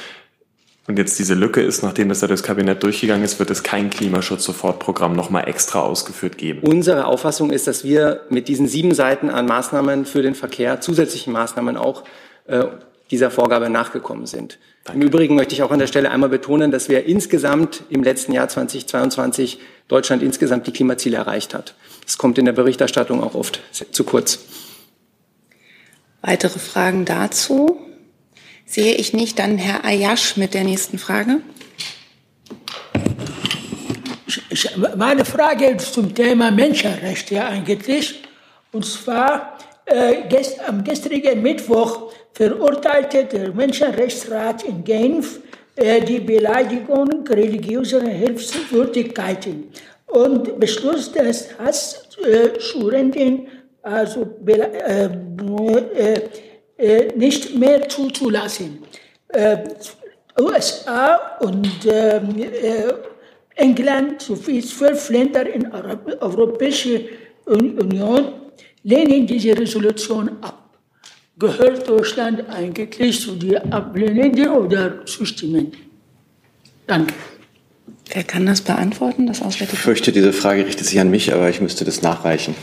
und 0.88 0.98
jetzt 0.98 1.20
diese 1.20 1.36
Lücke 1.36 1.62
ist, 1.62 1.84
nachdem 1.84 2.10
das 2.10 2.22
ja 2.22 2.28
das 2.28 2.42
Kabinett 2.42 2.82
durchgegangen 2.82 3.24
ist, 3.24 3.38
wird 3.38 3.52
es 3.52 3.62
kein 3.62 3.92
Klimaschutz-Sofortprogramm 3.92 5.16
nochmal 5.16 5.48
extra 5.48 5.82
ausgeführt 5.82 6.38
geben. 6.38 6.62
Unsere 6.64 7.06
Auffassung 7.06 7.52
ist, 7.52 7.68
dass 7.68 7.84
wir 7.84 8.22
mit 8.30 8.48
diesen 8.48 8.68
sieben 8.68 8.94
Seiten 8.94 9.30
an 9.30 9.46
Maßnahmen 9.46 10.06
für 10.06 10.24
den 10.24 10.34
Verkehr, 10.34 10.82
zusätzlichen 10.82 11.34
Maßnahmen 11.34 11.78
auch, 11.78 12.04
äh, 12.48 12.66
dieser 13.12 13.30
Vorgabe 13.30 13.70
nachgekommen 13.70 14.26
sind. 14.26 14.58
Danke. 14.84 15.02
Im 15.02 15.08
Übrigen 15.08 15.36
möchte 15.36 15.54
ich 15.54 15.62
auch 15.62 15.72
an 15.72 15.80
der 15.80 15.88
Stelle 15.88 16.10
einmal 16.10 16.30
betonen, 16.30 16.72
dass 16.72 16.90
wir 16.90 17.06
insgesamt 17.06 17.84
im 17.90 18.04
letzten 18.04 18.32
Jahr 18.32 18.48
2022 18.48 19.60
Deutschland 19.88 20.24
insgesamt 20.24 20.66
die 20.66 20.72
Klimaziele 20.72 21.18
erreicht 21.18 21.54
hat. 21.54 21.76
Das 22.06 22.18
kommt 22.18 22.38
in 22.38 22.46
der 22.46 22.54
Berichterstattung 22.54 23.22
auch 23.22 23.36
oft 23.36 23.60
zu 23.92 24.04
kurz. 24.04 24.40
Weitere 26.22 26.58
Fragen 26.58 27.06
dazu? 27.06 27.78
Sehe 28.66 28.96
ich 28.96 29.14
nicht. 29.14 29.40
Dann 29.40 29.58
Herr 29.58 29.84
Ayash 29.86 30.38
mit 30.38 30.54
der 30.54 30.64
nächsten 30.64 30.98
Frage. 30.98 31.42
Meine 34.96 35.26
Frage 35.26 35.66
ist 35.66 35.94
zum 35.94 36.14
Thema 36.14 36.52
Menschenrechte 36.52 37.44
eigentlich. 37.44 38.24
Und 38.72 38.86
zwar 38.86 39.58
äh, 39.86 40.28
gest, 40.30 40.60
am 40.68 40.84
gestrigen 40.84 41.42
Mittwoch 41.42 42.12
verurteilte 42.34 43.26
der 43.26 43.54
Menschenrechtsrat 43.54 44.64
in 44.64 44.84
Genf 44.84 45.40
äh, 45.76 46.02
die 46.02 46.20
Beleidigung 46.20 47.28
religiöser 47.28 48.04
Hilfswürdigkeiten 48.04 49.72
und 50.08 50.60
beschloss, 50.60 51.12
dass 51.12 51.48
also 51.60 51.98
äh, 52.26 52.58
äh, 54.54 55.10
äh, 55.96 56.22
nicht 57.16 57.56
mehr 57.56 57.88
zuzulassen. 57.88 58.80
Äh, 59.30 59.58
USA 60.40 61.38
und 61.42 61.70
ähm, 61.86 62.36
äh, 62.40 62.94
England 63.56 64.22
sowie 64.22 64.62
zwölf 64.62 65.10
Länder 65.10 65.46
in 65.46 65.64
der 65.64 66.22
Europäischen 66.22 67.06
Union 67.46 68.34
lehnen 68.84 69.28
diese 69.28 69.58
Resolution 69.58 70.30
ab. 70.42 70.58
Gehört 71.38 71.88
Deutschland 71.88 72.48
eigentlich 72.50 73.20
zu 73.20 73.36
den 73.36 73.72
Ablehnenden 73.72 74.50
oder 74.50 75.06
zustimmen? 75.06 75.72
Danke. 76.88 77.14
Wer 78.14 78.24
kann 78.24 78.46
das 78.46 78.62
beantworten, 78.62 79.28
das 79.28 79.42
Auswärtige? 79.42 79.74
Ich 79.78 79.80
fürchte, 79.80 80.12
diese 80.12 80.34
Frage 80.34 80.66
richtet 80.66 80.86
sich 80.86 81.00
an 81.00 81.10
mich, 81.10 81.34
aber 81.34 81.50
ich 81.50 81.62
müsste 81.62 81.86
das 81.86 82.02
nachreichen. 82.02 82.56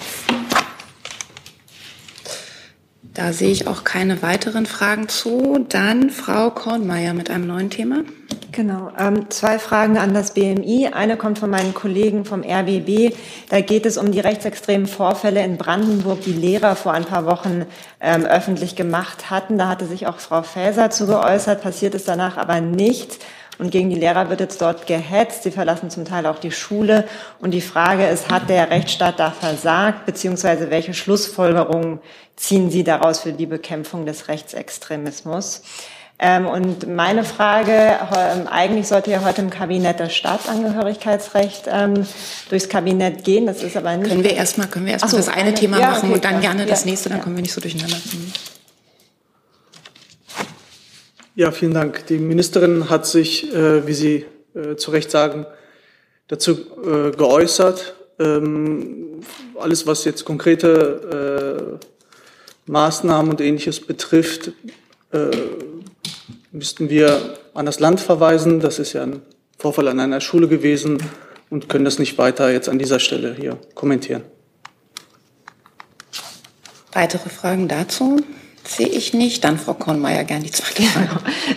Da 3.19 3.33
sehe 3.33 3.51
ich 3.51 3.67
auch 3.67 3.83
keine 3.83 4.23
weiteren 4.23 4.65
Fragen 4.65 5.09
zu. 5.09 5.67
Dann 5.69 6.11
Frau 6.11 6.51
Kornmeier 6.51 7.15
mit 7.15 7.31
einem 7.31 7.49
neuen 7.49 7.69
Thema. 7.69 8.05
Genau, 8.53 8.93
ähm, 8.97 9.29
zwei 9.29 9.59
Fragen 9.59 9.99
an 9.99 10.15
das 10.15 10.35
BMI. 10.35 10.91
Eine 10.93 11.17
kommt 11.17 11.41
von 11.41 11.51
meinen 11.51 11.75
Kollegen 11.75 12.25
vom 12.25 12.45
RBB. 12.45 13.13
Da 13.49 13.61
geht 13.61 13.87
es 13.87 13.97
um 13.99 14.13
die 14.13 14.21
rechtsextremen 14.21 14.87
Vorfälle 14.87 15.43
in 15.43 15.57
Brandenburg, 15.57 16.23
die 16.23 16.33
Lehrer 16.33 16.77
vor 16.77 16.93
ein 16.93 17.07
paar 17.07 17.27
Wochen 17.27 17.67
ähm, 18.01 18.25
öffentlich 18.25 18.77
gemacht 18.77 19.31
hatten. 19.31 19.59
Da 19.59 19.67
hatte 19.67 19.87
sich 19.87 20.07
auch 20.07 20.21
Frau 20.21 20.43
Faeser 20.43 20.91
zu 20.91 21.09
geäußert, 21.09 21.61
passiert 21.61 21.97
ist 21.97 22.07
danach 22.07 22.37
aber 22.37 22.61
nichts. 22.61 23.19
Und 23.59 23.71
gegen 23.71 23.91
die 23.91 23.97
Lehrer 23.97 24.31
wird 24.31 24.41
jetzt 24.41 24.63
dort 24.63 24.87
gehetzt. 24.87 25.43
Sie 25.43 25.51
verlassen 25.51 25.91
zum 25.91 26.05
Teil 26.05 26.27
auch 26.27 26.39
die 26.39 26.53
Schule. 26.53 27.05
Und 27.41 27.51
die 27.51 27.61
Frage 27.61 28.07
ist, 28.07 28.31
hat 28.31 28.49
der 28.49 28.71
Rechtsstaat 28.71 29.19
da 29.19 29.31
versagt, 29.33 30.07
beziehungsweise 30.07 30.71
welche 30.71 30.95
Schlussfolgerungen 30.95 31.99
ziehen 32.37 32.71
Sie 32.71 32.85
daraus 32.85 33.21
für 33.21 33.33
die 33.33 33.47
Bekämpfung 33.47 34.07
des 34.07 34.29
Rechtsextremismus? 34.29 35.63
Ähm, 36.21 36.47
und 36.47 36.89
meine 36.93 37.23
Frage, 37.23 37.73
ähm, 37.73 38.49
eigentlich 38.49 38.89
sollte 38.89 39.11
ja 39.11 39.25
heute 39.25 39.41
im 39.41 39.51
Kabinett 39.51 40.01
das 40.01 40.15
Staatsangehörigkeitsrecht 40.17 41.67
ähm, 41.69 42.07
durchs 42.49 42.69
Kabinett 42.69 43.23
gehen. 43.23 43.47
Das 43.47 43.63
ist 43.63 43.77
aber 43.77 43.97
nicht. 43.97 44.09
Können 44.09 44.25
wir 44.25 44.35
erstmal, 44.35 44.67
können 44.67 44.87
wir 44.87 44.95
erstmal 44.95 45.11
so, 45.11 45.17
das 45.17 45.29
eine, 45.29 45.55
Thema 45.55 45.79
ja, 45.79 45.91
machen 45.91 46.09
okay, 46.09 46.15
und 46.15 46.25
dann 46.25 46.35
ja, 46.35 46.41
gerne 46.41 46.63
ja, 46.63 46.69
das 46.69 46.85
nächste, 46.85 47.09
dann 47.09 47.21
kommen 47.21 47.37
wir 47.37 47.43
nicht 47.43 47.55
so 47.55 47.61
durcheinander. 47.61 47.97
Ja, 51.39 51.53
vielen 51.53 51.73
Dank. 51.73 52.05
Die 52.09 52.19
Ministerin 52.19 52.91
hat 52.91 53.07
sich, 53.07 53.55
äh, 53.55 53.87
wie 53.87 53.95
Sie 53.95 54.27
äh, 54.57 54.75
zu 54.75 54.91
Recht 54.91 55.09
sagen, 55.09 55.47
dazu 56.27 56.51
äh, 56.85 57.13
geäußert. 57.13 57.95
Ähm, 58.19 59.21
alles, 59.57 59.87
was 59.87 60.05
jetzt 60.05 60.25
konkrete 60.25 61.79
äh, 61.79 62.69
Maßnahmen 62.69 63.31
und 63.31 63.41
ähnliches 63.41 63.79
betrifft, 63.79 64.51
äh, 65.13 65.29
müssten 66.51 66.91
wir 66.91 67.39
an 67.55 67.67
das 67.67 67.79
Land 67.79 68.01
verweisen. 68.01 68.59
Das 68.59 68.81
ist 68.81 68.95
ja 68.95 69.05
ein 69.05 69.23
Vorfall 69.57 69.87
an 69.87 70.01
einer 70.01 70.21
Schule 70.21 70.49
gewesen 70.49 70.99
und 71.51 71.69
können 71.69 71.85
das 71.85 72.01
nicht 72.01 72.19
weiter 72.19 72.51
jetzt 72.51 72.69
an 72.69 72.81
dieser 72.81 72.99
Stelle 72.99 73.37
hier 73.39 73.59
kommentieren. 73.77 74.25
Weitere 76.93 77.29
Fragen 77.29 77.69
dazu? 77.69 78.25
Sehe 78.69 78.87
ich 78.89 79.15
nicht. 79.15 79.45
Dann 79.45 79.57
Frau 79.57 79.73
Kornmeier, 79.73 80.25
gern 80.25 80.43
die 80.43 80.51
zweite 80.51 80.83
Frage. 80.83 81.09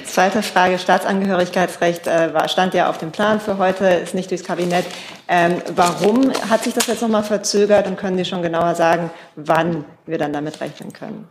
Zweite 0.06 0.41
Frage, 0.41 0.80
Staatsangehörigkeitsrecht 0.80 2.08
äh, 2.08 2.34
war, 2.34 2.47
stand 2.47 2.74
ja 2.74 2.89
auf 2.89 3.00
dem 3.00 3.12
Plan 3.12 3.41
für 3.41 3.58
heute, 3.58 3.86
ist 3.86 4.15
nicht 4.15 4.32
durchs 4.32 4.45
Kabinett. 4.45 4.86
Ähm, 5.28 5.62
warum 5.76 6.32
hat 6.50 6.63
sich 6.63 6.74
das 6.74 6.88
jetzt 6.88 7.02
nochmal 7.02 7.24
verzögert 7.24 7.86
und 7.88 7.97
können 7.97 8.17
Sie 8.17 8.24
schon 8.24 8.41
genauer 8.41 8.76
sagen, 8.76 9.12
wann 9.36 9.84
wir 10.06 10.17
dann 10.17 10.32
damit 10.32 10.62
rechnen 10.62 10.93
können? 10.93 11.28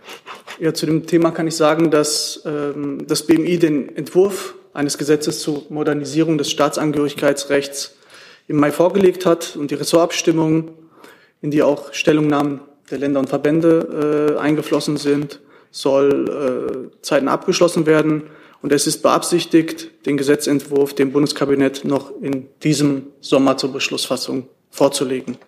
Ja, 0.59 0.75
zu 0.75 0.85
dem 0.85 1.07
Thema 1.07 1.31
kann 1.31 1.47
ich 1.47 1.57
sagen, 1.57 1.90
dass 1.90 2.43
ähm, 2.45 3.07
das 3.07 3.27
BMI 3.27 3.59
den 3.59 3.97
Entwurf 3.97 4.55
eines 4.75 4.99
Gesetzes 4.99 5.40
zur 5.40 5.62
Modernisierung 5.71 6.37
des 6.37 6.51
Staatsangehörigkeitsrechts 6.51 7.97
im 8.49 8.57
Mai 8.57 8.71
vorgelegt 8.71 9.25
hat 9.25 9.57
und 9.57 9.71
die 9.71 9.77
Ressortabstimmung, 9.77 10.73
in 11.40 11.51
die 11.51 11.62
auch 11.62 11.95
Stellungnahmen 11.95 12.61
der 12.90 12.99
Länder 12.99 13.21
und 13.21 13.31
Verbände 13.31 14.37
äh, 14.37 14.40
eingeflossen 14.40 14.99
sind, 14.99 15.40
soll 15.70 16.90
äh, 16.92 17.02
zeitnah 17.02 17.33
abgeschlossen 17.33 17.87
werden. 17.87 18.24
Und 18.62 18.72
es 18.72 18.87
ist 18.87 19.02
beabsichtigt, 19.02 20.06
den 20.06 20.16
Gesetzentwurf 20.16 20.94
dem 20.94 21.12
Bundeskabinett 21.12 21.85
noch 21.85 22.12
in 22.20 22.48
diesem 22.62 23.06
Sommer 23.20 23.56
zur 23.56 23.72
Beschlussfassung 23.72 24.48
vorzulegen. 24.70 25.38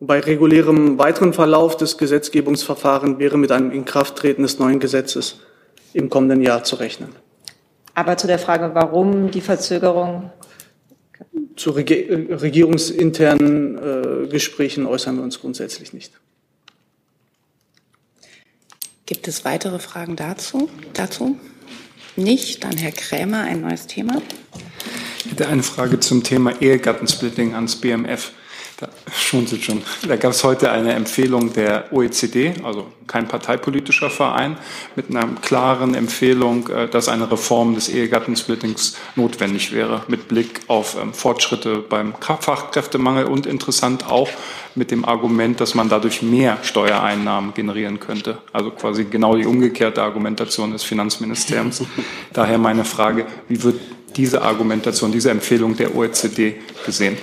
Bei 0.00 0.20
regulärem 0.20 0.98
weiteren 0.98 1.32
Verlauf 1.32 1.76
des 1.76 1.98
Gesetzgebungsverfahrens 1.98 3.18
wäre 3.18 3.36
mit 3.36 3.50
einem 3.50 3.72
Inkrafttreten 3.72 4.42
des 4.42 4.58
neuen 4.58 4.80
Gesetzes 4.80 5.40
im 5.92 6.08
kommenden 6.08 6.42
Jahr 6.42 6.64
zu 6.64 6.76
rechnen. 6.76 7.10
Aber 7.94 8.16
zu 8.16 8.28
der 8.28 8.38
Frage, 8.38 8.70
warum 8.74 9.32
die 9.32 9.40
Verzögerung? 9.40 10.30
Zu 11.56 11.72
regierungsinternen 11.72 13.76
äh, 13.76 14.28
Gesprächen 14.28 14.86
äußern 14.86 15.16
wir 15.16 15.24
uns 15.24 15.40
grundsätzlich 15.40 15.92
nicht. 15.92 16.12
Gibt 19.08 19.26
es 19.26 19.46
weitere 19.46 19.78
Fragen 19.78 20.16
dazu? 20.16 20.68
Dazu? 20.92 21.40
Nicht. 22.16 22.62
Dann 22.62 22.76
Herr 22.76 22.92
Krämer, 22.92 23.40
ein 23.40 23.62
neues 23.62 23.86
Thema. 23.86 24.20
Ich 25.24 25.30
hätte 25.30 25.48
eine 25.48 25.62
Frage 25.62 25.98
zum 25.98 26.22
Thema 26.22 26.60
Ehegattensplitting 26.60 27.54
ans 27.54 27.76
BMF. 27.76 28.32
Da 28.80 28.88
schmunzelt 29.12 29.64
schon. 29.64 29.82
Da 30.06 30.14
gab 30.14 30.30
es 30.30 30.44
heute 30.44 30.70
eine 30.70 30.92
Empfehlung 30.92 31.52
der 31.52 31.92
OECD, 31.92 32.54
also 32.62 32.86
kein 33.08 33.26
parteipolitischer 33.26 34.08
Verein, 34.08 34.56
mit 34.94 35.10
einer 35.10 35.26
klaren 35.42 35.96
Empfehlung, 35.96 36.68
äh, 36.68 36.86
dass 36.86 37.08
eine 37.08 37.28
Reform 37.28 37.74
des 37.74 37.88
Ehegattensplittings 37.88 38.96
notwendig 39.16 39.72
wäre, 39.72 40.04
mit 40.06 40.28
Blick 40.28 40.60
auf 40.68 40.96
ähm, 40.96 41.12
Fortschritte 41.12 41.78
beim 41.78 42.14
Fachkräftemangel 42.20 43.24
und 43.24 43.46
interessant 43.46 44.06
auch 44.06 44.28
mit 44.76 44.92
dem 44.92 45.04
Argument, 45.04 45.60
dass 45.60 45.74
man 45.74 45.88
dadurch 45.88 46.22
mehr 46.22 46.58
Steuereinnahmen 46.62 47.54
generieren 47.54 47.98
könnte. 47.98 48.38
Also 48.52 48.70
quasi 48.70 49.06
genau 49.06 49.34
die 49.34 49.46
umgekehrte 49.46 50.02
Argumentation 50.02 50.70
des 50.70 50.84
Finanzministeriums. 50.84 51.82
Daher 52.32 52.58
meine 52.58 52.84
Frage, 52.84 53.26
wie 53.48 53.60
wird 53.60 53.80
diese 54.14 54.42
Argumentation, 54.42 55.10
diese 55.10 55.32
Empfehlung 55.32 55.76
der 55.76 55.96
OECD 55.96 56.54
gesehen? 56.86 57.16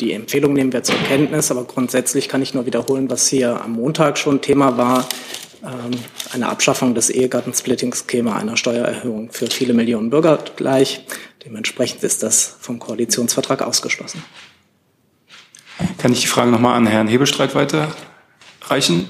Die 0.00 0.12
Empfehlung 0.12 0.52
nehmen 0.52 0.72
wir 0.72 0.82
zur 0.82 0.96
Kenntnis, 0.96 1.50
aber 1.50 1.64
grundsätzlich 1.64 2.28
kann 2.28 2.42
ich 2.42 2.54
nur 2.54 2.66
wiederholen, 2.66 3.10
was 3.10 3.28
hier 3.28 3.62
am 3.62 3.72
Montag 3.72 4.18
schon 4.18 4.40
Thema 4.40 4.76
war. 4.76 5.08
Ähm, 5.62 5.90
eine 6.32 6.48
Abschaffung 6.48 6.94
des 6.94 7.10
Ehegattensplittings 7.10 8.06
käme 8.06 8.34
einer 8.34 8.56
Steuererhöhung 8.56 9.30
für 9.30 9.48
viele 9.48 9.74
Millionen 9.74 10.10
Bürger 10.10 10.38
gleich. 10.56 11.04
Dementsprechend 11.44 12.02
ist 12.02 12.22
das 12.22 12.56
vom 12.60 12.78
Koalitionsvertrag 12.78 13.62
ausgeschlossen. 13.62 14.24
Kann 15.98 16.12
ich 16.12 16.22
die 16.22 16.26
Frage 16.26 16.50
nochmal 16.50 16.76
an 16.76 16.86
Herrn 16.86 17.08
Hebestreit 17.08 17.54
weiterreichen? 17.54 19.08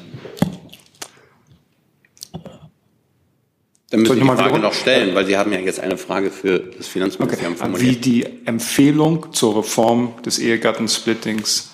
Dann 3.91 4.03
müssen 4.03 4.15
Sie 4.15 4.21
die 4.21 4.27
Frage 4.27 4.59
noch 4.61 4.73
stellen, 4.73 5.15
weil 5.17 5.27
Sie 5.27 5.37
haben 5.37 5.53
ja 5.53 5.59
jetzt 5.59 5.81
eine 5.81 5.97
Frage 5.97 6.31
für 6.31 6.61
das 6.61 6.87
Finanzministerium 6.87 7.55
okay. 7.55 7.63
formuliert. 7.63 7.97
Wie 7.97 8.01
die 8.01 8.27
Empfehlung 8.47 9.33
zur 9.33 9.59
Reform 9.59 10.15
des 10.25 10.39
Ehegattensplittings 10.39 11.71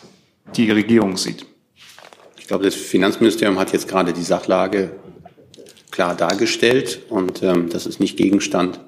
die 0.57 0.71
Regierung 0.71 1.19
sieht. 1.19 1.45
Ich 2.39 2.47
glaube, 2.47 2.65
das 2.65 2.75
Finanzministerium 2.75 3.59
hat 3.59 3.73
jetzt 3.73 3.89
gerade 3.89 4.15
die 4.15 4.23
Sachlage 4.23 4.93
klar 5.91 6.15
dargestellt 6.15 7.01
und 7.11 7.43
ähm, 7.43 7.69
das 7.69 7.87
ist 7.87 8.01
nicht 8.01 8.17
Gegenstand 8.17 8.81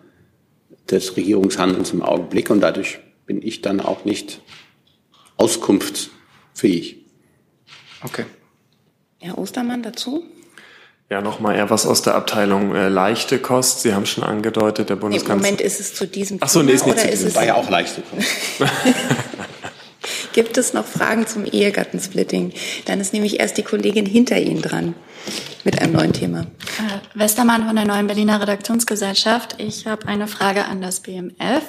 des 0.90 1.16
Regierungshandelns 1.16 1.92
im 1.92 2.02
Augenblick 2.02 2.48
und 2.50 2.60
dadurch 2.60 3.00
bin 3.26 3.42
ich 3.42 3.60
dann 3.60 3.80
auch 3.80 4.04
nicht 4.06 4.40
auskunftsfähig. 5.36 7.04
Okay. 8.02 8.24
Herr 9.18 9.36
Ostermann 9.36 9.82
dazu? 9.82 10.24
Ja, 11.10 11.22
nochmal 11.22 11.56
eher 11.56 11.70
was 11.70 11.86
aus 11.86 12.02
der 12.02 12.14
Abteilung 12.14 12.74
äh, 12.74 12.88
leichte 12.88 13.38
Kost. 13.38 13.80
Sie 13.80 13.94
haben 13.94 14.04
schon 14.04 14.24
angedeutet, 14.24 14.90
der 14.90 14.96
Bundeskanzler. 14.96 15.34
Im 15.36 15.40
Moment 15.40 15.60
ist 15.62 15.80
es 15.80 15.94
zu 15.94 16.06
diesem 16.06 16.38
Ach 16.40 16.48
so, 16.48 16.62
nee, 16.62 16.72
ist 16.72 16.84
nicht 16.84 16.98
zu 16.98 17.06
ist 17.06 17.12
diesem. 17.12 17.28
es 17.28 17.34
War 17.34 17.46
ja 17.46 17.54
auch 17.54 17.70
leichte 17.70 18.02
Kost. 18.02 18.28
Gibt 20.34 20.58
es 20.58 20.74
noch 20.74 20.84
Fragen 20.84 21.26
zum 21.26 21.46
Ehegattensplitting? 21.46 22.52
Dann 22.84 23.00
ist 23.00 23.14
nämlich 23.14 23.40
erst 23.40 23.56
die 23.56 23.62
Kollegin 23.62 24.04
hinter 24.04 24.38
Ihnen 24.38 24.60
dran 24.60 24.94
mit 25.64 25.80
einem 25.80 25.94
neuen 25.94 26.12
Thema. 26.12 26.42
Äh, 26.42 27.18
Westermann 27.18 27.66
von 27.66 27.74
der 27.74 27.86
Neuen 27.86 28.06
Berliner 28.06 28.40
Redaktionsgesellschaft. 28.42 29.56
Ich 29.58 29.86
habe 29.86 30.06
eine 30.06 30.28
Frage 30.28 30.66
an 30.66 30.82
das 30.82 31.00
BMF. 31.00 31.62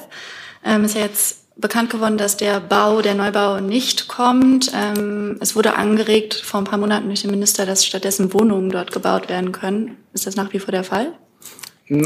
Ähm, 0.65 0.84
ist 0.84 0.95
ja 0.95 1.02
jetzt 1.02 1.38
bekannt 1.60 1.89
geworden, 1.89 2.17
dass 2.17 2.38
der 2.38 2.60
Bau, 2.60 3.02
der 3.02 3.15
Neubau 3.15 3.60
nicht 3.60 4.08
kommt. 4.08 4.72
Ähm, 4.74 5.38
es 5.39 5.56
wurde 5.56 5.76
angeregt 5.76 6.34
vor 6.34 6.62
ein 6.62 6.65
paar 6.65 6.80
Monaten 6.80 7.08
durch 7.08 7.22
den 7.22 7.32
Minister, 7.32 7.65
dass 7.65 7.86
stattdessen 7.86 8.34
Wohnungen 8.34 8.69
dort 8.69 8.91
gebaut 8.91 9.30
werden 9.30 9.52
können. 9.52 9.98
Ist 10.13 10.28
das 10.28 10.36
nach 10.36 10.54
wie 10.54 10.60
vor 10.60 10.72
der 10.72 10.84
Fall? 10.84 11.13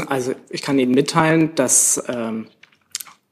Also 0.08 0.34
ich 0.48 0.62
kann 0.62 0.78
Ihnen 0.78 0.92
mitteilen, 0.92 1.54
dass 1.54 2.02
ähm, 2.08 2.46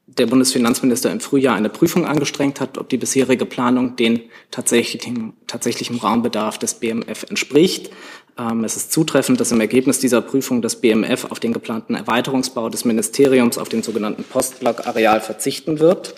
der 0.05 0.27
Bundesfinanzminister 0.27 1.11
im 1.11 1.19
Frühjahr 1.19 1.55
eine 1.55 1.69
Prüfung 1.69 2.05
angestrengt 2.05 2.59
hat, 2.59 2.77
ob 2.77 2.89
die 2.89 2.97
bisherige 2.97 3.45
Planung 3.45 3.95
den 3.95 4.21
tatsächlichen, 4.51 5.33
tatsächlichen 5.47 5.97
Raumbedarf 5.97 6.57
des 6.57 6.75
BMF 6.75 7.23
entspricht. 7.29 7.89
Ähm, 8.37 8.63
es 8.63 8.75
ist 8.75 8.91
zutreffend, 8.91 9.39
dass 9.39 9.51
im 9.51 9.61
Ergebnis 9.61 9.99
dieser 9.99 10.21
Prüfung 10.21 10.61
das 10.61 10.81
BMF 10.81 11.25
auf 11.25 11.39
den 11.39 11.53
geplanten 11.53 11.95
Erweiterungsbau 11.95 12.69
des 12.69 12.85
Ministeriums 12.85 13.57
auf 13.57 13.69
den 13.69 13.81
sogenannten 13.81 14.23
Postblockareal 14.23 15.21
verzichten 15.21 15.79
wird. 15.79 16.15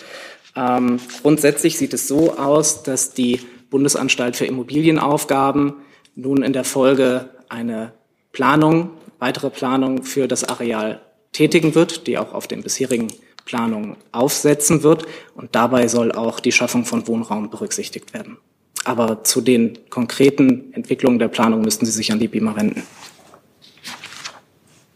Ähm, 0.55 0.99
grundsätzlich 1.21 1.77
sieht 1.77 1.93
es 1.93 2.07
so 2.07 2.37
aus, 2.37 2.83
dass 2.83 3.13
die 3.13 3.39
Bundesanstalt 3.69 4.35
für 4.35 4.45
Immobilienaufgaben 4.45 5.73
nun 6.15 6.43
in 6.43 6.53
der 6.53 6.63
Folge 6.63 7.29
eine 7.49 7.93
Planung, 8.31 8.91
weitere 9.19 9.49
Planung 9.49 10.03
für 10.03 10.27
das 10.27 10.43
Areal 10.43 11.01
tätigen 11.33 11.75
wird, 11.75 12.07
die 12.07 12.17
auch 12.17 12.33
auf 12.33 12.47
den 12.47 12.63
bisherigen 12.63 13.09
Planungen 13.45 13.95
aufsetzen 14.11 14.83
wird. 14.83 15.05
Und 15.35 15.55
dabei 15.55 15.87
soll 15.87 16.11
auch 16.11 16.39
die 16.39 16.51
Schaffung 16.51 16.85
von 16.85 17.07
Wohnraum 17.07 17.49
berücksichtigt 17.49 18.13
werden. 18.13 18.37
Aber 18.83 19.23
zu 19.23 19.41
den 19.41 19.79
konkreten 19.89 20.73
Entwicklungen 20.73 21.19
der 21.19 21.27
Planung 21.27 21.61
müssten 21.61 21.85
Sie 21.85 21.91
sich 21.91 22.11
an 22.11 22.19
die 22.19 22.27
BIMA 22.27 22.55
wenden. 22.55 22.83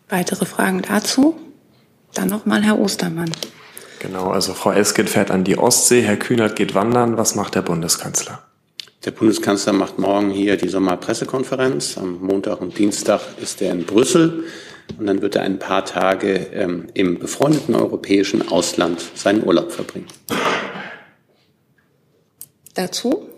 Weitere 0.09 0.45
Fragen 0.45 0.81
dazu? 0.81 1.39
Dann 2.13 2.29
nochmal 2.29 2.63
Herr 2.63 2.79
Ostermann. 2.79 3.31
Genau, 3.99 4.29
also 4.29 4.53
Frau 4.53 4.71
Esket 4.71 5.09
fährt 5.09 5.29
an 5.29 5.43
die 5.43 5.57
Ostsee, 5.57 6.01
Herr 6.01 6.17
Kühnert 6.17 6.55
geht 6.55 6.73
wandern. 6.73 7.17
Was 7.17 7.35
macht 7.35 7.55
der 7.55 7.62
Bundeskanzler? 7.62 8.43
Der 9.05 9.12
Bundeskanzler 9.12 9.73
macht 9.73 9.99
morgen 9.99 10.29
hier 10.29 10.57
die 10.57 10.67
Sommerpressekonferenz. 10.67 11.97
Am 11.97 12.19
Montag 12.21 12.62
und 12.62 12.77
Dienstag 12.77 13.21
ist 13.41 13.62
er 13.62 13.71
in 13.71 13.85
Brüssel. 13.85 14.45
Und 14.97 15.06
dann 15.06 15.21
wird 15.21 15.36
er 15.36 15.43
ein 15.43 15.60
paar 15.60 15.86
Tage 15.86 16.47
ähm, 16.54 16.88
im 16.93 17.19
befreundeten 17.19 17.75
europäischen 17.75 18.49
Ausland 18.49 19.04
seinen 19.15 19.43
Urlaub 19.45 19.71
verbringen. 19.71 20.08
Dazu? 22.73 23.30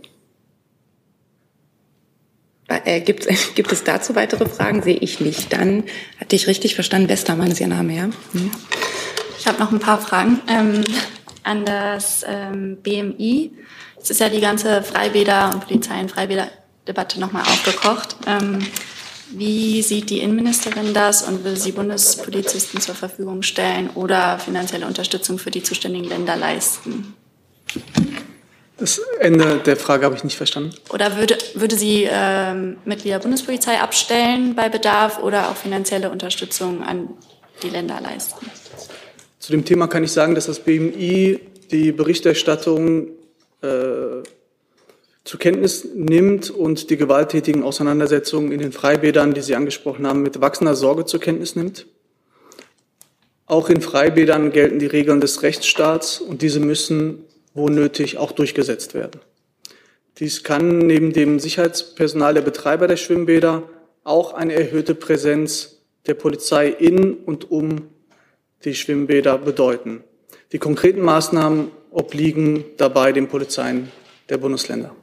Äh, 2.68 3.02
gibt, 3.02 3.28
gibt 3.56 3.72
es 3.72 3.84
dazu 3.84 4.16
weitere 4.16 4.48
Fragen? 4.48 4.82
Sehe 4.82 4.98
ich 4.98 5.20
nicht. 5.20 5.52
Dann 5.54 5.84
hatte 6.20 6.36
ich 6.36 6.48
richtig 6.48 6.76
verstanden, 6.76 7.10
Westermann 7.10 7.52
ist 7.52 7.60
Ihr 7.60 7.68
Name, 7.68 7.96
ja? 7.96 8.04
Hm. 8.04 8.52
Ich 9.40 9.48
habe 9.48 9.60
noch 9.60 9.72
ein 9.72 9.80
paar 9.80 10.00
Fragen 10.00 10.40
ähm, 10.48 10.84
an 11.44 11.66
das 11.66 12.24
ähm, 12.28 12.78
BMI. 12.82 13.52
Es 14.02 14.10
ist 14.10 14.20
ja 14.20 14.30
die 14.30 14.42
ganze 14.42 14.84
Freibäder- 14.84 15.52
und 15.54 15.66
Polizei- 15.66 16.00
und 16.00 16.12
Freibäder-Debatte 16.12 17.20
nochmal 17.20 17.44
aufgekocht. 17.44 18.16
Ähm, 18.28 18.60
wie 19.32 19.82
sieht 19.82 20.10
die 20.10 20.20
Innenministerin 20.20 20.94
das 20.94 21.22
und 21.24 21.44
will 21.44 21.58
sie 21.58 21.72
Bundespolizisten 21.72 22.82
zur 22.82 22.96
Verfügung 22.96 23.44
stellen 23.44 23.89
oder 23.96 24.39
finanzielle 24.39 24.86
Unterstützung 24.86 25.38
für 25.39 25.52
die 25.52 25.63
zuständigen 25.63 26.08
Länder 26.08 26.36
leisten? 26.36 27.13
Das 28.78 29.00
Ende 29.20 29.60
der 29.60 29.78
Frage 29.78 30.06
habe 30.06 30.15
ich 30.15 30.24
nicht 30.24 30.38
verstanden. 30.38 30.74
Oder 30.89 31.15
würde, 31.17 31.38
würde 31.54 31.76
sie 31.76 32.08
ähm, 32.12 32.78
Mitglieder 32.84 33.20
Bundespolizei 33.20 33.80
abstellen 33.80 34.56
bei 34.56 34.70
Bedarf 34.70 35.20
oder 35.20 35.50
auch 35.50 35.56
finanzielle 35.56 36.10
Unterstützung 36.10 36.84
an 36.84 37.10
die 37.62 37.70
Länder 37.70 38.00
leisten? 38.02 38.46
Zu 39.38 39.52
dem 39.52 39.65
Thema 39.65 39.88
kann 39.88 40.04
ich 40.04 40.12
sagen, 40.12 40.36
dass 40.36 40.48
das 40.48 40.60
BMI 40.60 41.39
die 41.72 41.91
Berichterstattung 41.91 43.08
äh, 43.62 43.67
zur 45.24 45.40
Kenntnis 45.40 45.88
nimmt 45.94 46.50
und 46.50 46.90
die 46.90 46.98
gewalttätigen 46.98 47.64
Auseinandersetzungen 47.64 48.52
in 48.52 48.60
den 48.60 48.72
Freibädern, 48.72 49.34
die 49.34 49.42
Sie 49.42 49.56
angesprochen 49.56 50.08
haben, 50.08 50.24
mit 50.24 50.42
wachsender 50.42 50.76
Sorge 50.76 51.06
zur 51.06 51.20
Kenntnis 51.20 51.56
nimmt. 51.56 51.86
Auch 53.46 53.70
in 53.70 53.82
Freibädern 53.82 54.52
gelten 54.52 54.80
die 54.80 54.88
Regeln 54.88 55.22
des 55.22 55.44
Rechtsstaats 55.44 56.22
und 56.22 56.42
diese 56.42 56.60
müssen, 56.60 57.26
wo 57.54 57.68
nötig, 57.68 58.18
auch 58.18 58.32
durchgesetzt 58.32 58.94
werden. 58.94 59.20
Dies 60.18 60.44
kann 60.44 60.80
neben 60.80 61.14
dem 61.14 61.40
Sicherheitspersonal 61.40 62.34
der 62.34 62.42
Betreiber 62.42 62.88
der 62.88 62.98
Schwimmbäder 62.98 63.64
auch 64.04 64.34
eine 64.34 64.54
erhöhte 64.54 64.96
Präsenz 64.96 65.82
der 66.08 66.14
Polizei 66.16 66.68
in 66.68 67.14
und 67.14 67.52
um 67.52 67.90
die 68.64 68.74
Schwimmbäder 68.74 69.38
bedeuten. 69.38 70.04
Die 70.52 70.60
konkreten 70.60 71.02
Maßnahmen 71.02 71.72
obliegen 71.92 72.64
dabei 72.78 73.12
den 73.12 73.28
Polizeien 73.28 73.92
der 74.30 74.38
Bundesländer. 74.38 74.96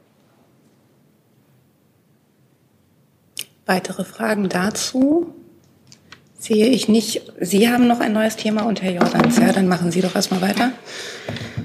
Weitere 3.69 4.03
Fragen 4.03 4.49
dazu? 4.49 5.33
Sehe 6.39 6.69
ich 6.69 6.89
nicht. 6.89 7.21
Sie 7.39 7.69
haben 7.69 7.85
noch 7.85 7.99
ein 7.99 8.13
neues 8.13 8.35
Thema 8.35 8.63
und 8.63 8.81
Herr 8.81 8.93
Jordans. 8.93 9.37
Ja, 9.37 9.53
dann 9.53 9.67
machen 9.67 9.91
Sie 9.91 10.01
doch 10.01 10.15
erstmal 10.15 10.41
weiter. 10.41 10.71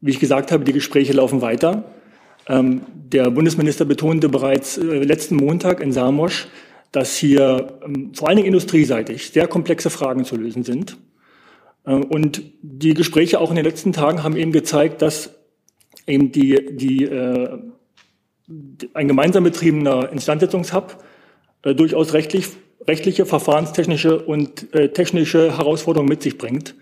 wie 0.01 0.11
ich 0.11 0.19
gesagt 0.19 0.51
habe, 0.51 0.63
die 0.63 0.73
Gespräche 0.73 1.13
laufen 1.13 1.41
weiter. 1.41 1.91
Ähm, 2.47 2.81
der 2.93 3.29
Bundesminister 3.31 3.85
betonte 3.85 4.29
bereits 4.29 4.77
äh, 4.77 4.81
letzten 4.81 5.35
Montag 5.35 5.81
in 5.81 5.91
Samosch, 5.91 6.47
dass 6.91 7.15
hier 7.15 7.79
ähm, 7.85 8.11
vor 8.13 8.27
allen 8.27 8.37
Dingen 8.37 8.47
industrieseitig 8.47 9.29
sehr 9.29 9.47
komplexe 9.47 9.89
Fragen 9.89 10.25
zu 10.25 10.35
lösen 10.35 10.63
sind. 10.63 10.97
Ähm, 11.85 12.03
und 12.05 12.41
die 12.61 12.93
Gespräche 12.93 13.39
auch 13.39 13.49
in 13.49 13.55
den 13.55 13.65
letzten 13.65 13.93
Tagen 13.93 14.23
haben 14.23 14.35
eben 14.35 14.51
gezeigt, 14.51 15.01
dass 15.01 15.35
eben 16.07 16.31
die, 16.31 16.75
die, 16.75 17.03
äh, 17.05 17.59
ein 18.93 19.07
gemeinsam 19.07 19.43
betriebener 19.43 20.11
Instandsetzungshub 20.11 21.03
äh, 21.63 21.75
durchaus 21.75 22.13
rechtlich 22.13 22.47
rechtliche, 22.87 23.25
verfahrenstechnische 23.25 24.19
und 24.19 24.73
äh, 24.73 24.89
technische 24.89 25.57
Herausforderungen 25.57 26.09
mit 26.09 26.21
sich 26.21 26.37
bringt. 26.37 26.75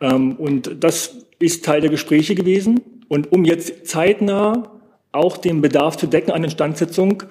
Ähm, 0.00 0.36
und 0.36 0.82
das 0.82 1.26
ist 1.38 1.64
Teil 1.64 1.80
der 1.80 1.90
Gespräche 1.90 2.34
gewesen. 2.34 2.80
Und 3.08 3.32
um 3.32 3.44
jetzt 3.44 3.86
zeitnah 3.86 4.70
auch 5.12 5.36
den 5.36 5.60
Bedarf 5.60 5.96
zu 5.96 6.06
decken 6.06 6.30
an 6.30 6.44
Instandsetzung, 6.44 7.22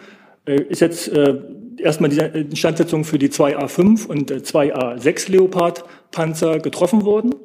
äh, 0.46 0.62
ist 0.64 0.82
jetzt 0.82 1.08
äh, 1.10 1.40
erstmal 1.78 2.10
die 2.10 2.20
Instandsetzung 2.20 3.04
für 3.04 3.18
die 3.18 3.30
2A5 3.30 4.08
und 4.08 4.32
2A6 4.32 5.32
Leopard 5.32 5.84
Panzer 6.12 6.60
getroffen 6.60 7.06
worden. 7.06 7.36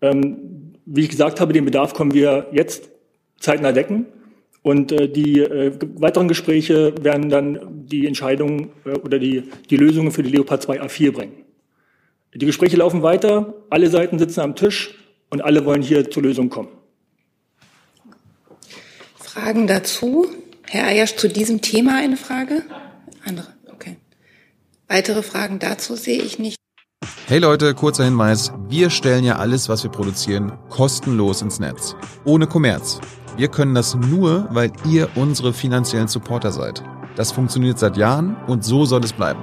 Ähm, 0.00 0.72
wie 0.86 1.02
ich 1.02 1.10
gesagt 1.10 1.40
habe, 1.40 1.52
den 1.52 1.64
Bedarf 1.64 1.94
können 1.94 2.14
wir 2.14 2.46
jetzt 2.52 2.88
zeitnah 3.38 3.72
decken. 3.72 4.06
Und 4.66 4.90
äh, 4.90 5.08
die 5.08 5.38
äh, 5.38 5.78
weiteren 5.94 6.26
Gespräche 6.26 6.92
werden 7.00 7.28
dann 7.28 7.86
die 7.86 8.04
Entscheidungen 8.04 8.72
äh, 8.84 8.98
oder 8.98 9.20
die, 9.20 9.44
die 9.70 9.76
Lösungen 9.76 10.10
für 10.10 10.24
die 10.24 10.30
Leopard 10.30 10.60
2 10.60 10.82
A4 10.82 11.12
bringen. 11.12 11.44
Die 12.34 12.44
Gespräche 12.44 12.76
laufen 12.76 13.00
weiter, 13.04 13.54
alle 13.70 13.88
Seiten 13.90 14.18
sitzen 14.18 14.40
am 14.40 14.56
Tisch 14.56 14.98
und 15.30 15.40
alle 15.40 15.64
wollen 15.64 15.82
hier 15.82 16.10
zur 16.10 16.24
Lösung 16.24 16.50
kommen. 16.50 16.70
Fragen 19.14 19.68
dazu? 19.68 20.26
Herr 20.64 20.88
Ayersch, 20.88 21.14
zu 21.14 21.28
diesem 21.28 21.60
Thema 21.62 21.98
eine 21.98 22.16
Frage? 22.16 22.64
Andere, 23.24 23.46
okay. 23.72 23.98
Weitere 24.88 25.22
Fragen 25.22 25.60
dazu 25.60 25.94
sehe 25.94 26.20
ich 26.20 26.40
nicht. 26.40 26.56
Hey 27.28 27.38
Leute, 27.38 27.72
kurzer 27.74 28.04
Hinweis. 28.04 28.50
Wir 28.68 28.90
stellen 28.90 29.22
ja 29.22 29.36
alles, 29.36 29.68
was 29.68 29.84
wir 29.84 29.92
produzieren, 29.92 30.58
kostenlos 30.70 31.40
ins 31.40 31.60
Netz. 31.60 31.94
Ohne 32.24 32.48
Kommerz. 32.48 32.98
Wir 33.36 33.48
können 33.48 33.74
das 33.74 33.94
nur, 33.94 34.48
weil 34.50 34.72
ihr 34.88 35.10
unsere 35.14 35.52
finanziellen 35.52 36.08
Supporter 36.08 36.52
seid. 36.52 36.82
Das 37.16 37.32
funktioniert 37.32 37.78
seit 37.78 37.98
Jahren 37.98 38.34
und 38.46 38.64
so 38.64 38.86
soll 38.86 39.04
es 39.04 39.12
bleiben. 39.12 39.42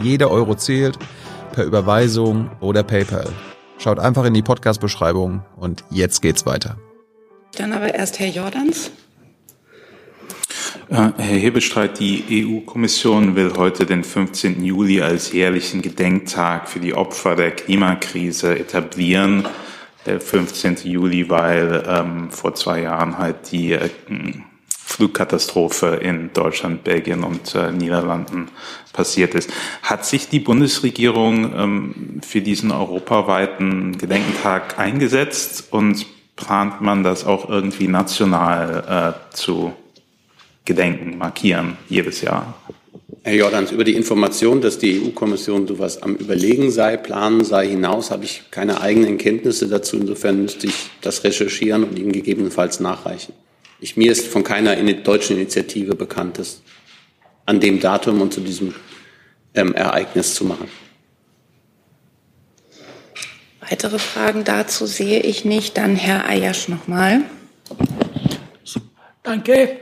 Jeder 0.00 0.30
Euro 0.30 0.54
zählt, 0.54 0.98
per 1.52 1.64
Überweisung 1.64 2.50
oder 2.60 2.84
PayPal. 2.84 3.28
Schaut 3.78 3.98
einfach 3.98 4.24
in 4.24 4.34
die 4.34 4.42
Podcast-Beschreibung 4.42 5.42
und 5.56 5.82
jetzt 5.90 6.22
geht's 6.22 6.46
weiter. 6.46 6.76
Dann 7.56 7.72
aber 7.72 7.92
erst 7.92 8.20
Herr 8.20 8.28
Jordans. 8.28 8.92
Äh, 10.88 11.10
Herr 11.16 11.38
Hebestreit, 11.38 11.98
die 11.98 12.46
EU-Kommission 12.46 13.34
will 13.34 13.54
heute 13.56 13.84
den 13.84 14.04
15. 14.04 14.64
Juli 14.64 15.00
als 15.00 15.32
jährlichen 15.32 15.82
Gedenktag 15.82 16.68
für 16.68 16.78
die 16.78 16.94
Opfer 16.94 17.34
der 17.34 17.50
Klimakrise 17.50 18.56
etablieren 18.56 19.44
der 20.06 20.20
15. 20.20 20.78
Juli, 20.84 21.28
weil 21.30 21.82
ähm, 21.86 22.30
vor 22.30 22.54
zwei 22.54 22.82
Jahren 22.82 23.18
halt 23.18 23.52
die 23.52 23.72
äh, 23.72 23.90
Flugkatastrophe 24.68 25.96
in 25.96 26.32
Deutschland, 26.32 26.84
Belgien 26.84 27.24
und 27.24 27.54
äh, 27.54 27.72
Niederlanden 27.72 28.48
passiert 28.92 29.34
ist. 29.34 29.50
Hat 29.82 30.04
sich 30.04 30.28
die 30.28 30.40
Bundesregierung 30.40 31.52
ähm, 31.54 32.20
für 32.22 32.40
diesen 32.40 32.70
europaweiten 32.70 33.98
Gedenkentag 33.98 34.78
eingesetzt 34.78 35.72
und 35.72 36.06
plant 36.36 36.80
man 36.80 37.02
das 37.02 37.24
auch 37.24 37.48
irgendwie 37.48 37.88
national 37.88 39.16
äh, 39.32 39.34
zu 39.34 39.72
gedenken, 40.64 41.18
markieren 41.18 41.76
jedes 41.88 42.20
Jahr? 42.20 42.54
Herr 43.26 43.32
Jordans, 43.32 43.72
über 43.72 43.84
die 43.84 43.94
Information, 43.94 44.60
dass 44.60 44.78
die 44.78 45.00
EU-Kommission 45.00 45.66
sowas 45.66 46.02
am 46.02 46.14
Überlegen 46.14 46.70
sei, 46.70 46.98
planen 46.98 47.42
sei, 47.42 47.68
hinaus 47.68 48.10
habe 48.10 48.26
ich 48.26 48.42
keine 48.50 48.82
eigenen 48.82 49.16
Kenntnisse 49.16 49.66
dazu. 49.66 49.96
Insofern 49.96 50.42
müsste 50.42 50.66
ich 50.66 50.74
das 51.00 51.24
recherchieren 51.24 51.84
und 51.84 51.98
Ihnen 51.98 52.12
gegebenenfalls 52.12 52.80
nachreichen. 52.80 53.32
Ich, 53.80 53.96
mir 53.96 54.12
ist 54.12 54.26
von 54.26 54.44
keiner 54.44 54.76
deutschen 54.76 55.38
Initiative 55.38 55.94
bekannt, 55.94 56.38
dass 56.38 56.60
an 57.46 57.60
dem 57.60 57.80
Datum 57.80 58.20
und 58.20 58.34
zu 58.34 58.42
diesem 58.42 58.74
ähm, 59.54 59.72
Ereignis 59.72 60.34
zu 60.34 60.44
machen. 60.44 60.68
Weitere 63.70 63.98
Fragen 63.98 64.44
dazu 64.44 64.84
sehe 64.84 65.20
ich 65.20 65.46
nicht. 65.46 65.78
Dann 65.78 65.96
Herr 65.96 66.28
Ayasch 66.28 66.68
nochmal. 66.68 67.22
Danke. 69.22 69.78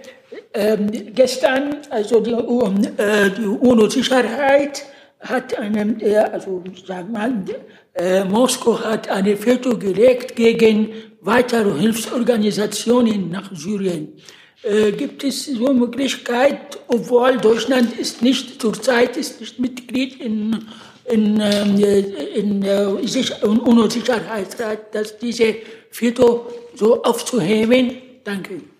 Ähm, 0.54 0.90
gestern, 1.14 1.78
also 1.88 2.20
die, 2.20 2.32
äh, 2.32 3.30
die 3.30 3.46
UNO-Sicherheit 3.46 4.84
hat 5.20 5.56
einen, 5.58 6.00
äh, 6.00 6.16
also 6.16 6.62
sagen 6.86 7.46
wir, 7.46 7.60
äh, 7.94 8.24
Moskau 8.24 8.78
hat 8.80 9.08
eine 9.08 9.34
Veto 9.42 9.78
gelegt 9.78 10.36
gegen 10.36 10.90
weitere 11.22 11.78
Hilfsorganisationen 11.80 13.30
nach 13.30 13.50
Syrien. 13.54 14.14
Äh, 14.62 14.92
gibt 14.92 15.24
es 15.24 15.46
so 15.46 15.72
Möglichkeit, 15.72 16.78
obwohl 16.86 17.38
Deutschland 17.38 17.98
ist 17.98 18.22
nicht 18.22 18.60
zurzeit 18.60 19.16
ist 19.16 19.40
nicht 19.40 19.58
Mitglied 19.58 20.20
in 20.20 20.66
in, 21.10 21.40
ähm, 21.40 21.76
in, 21.76 22.62
in, 22.62 22.62
in 22.62 23.58
UNO-Sicherheitsrat, 23.60 24.94
dass 24.94 25.18
diese 25.18 25.56
Veto 25.90 26.46
so 26.74 27.02
aufzuheben? 27.02 27.96
Danke. 28.24 28.71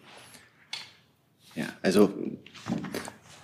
Ja, 1.55 1.67
also 1.83 2.11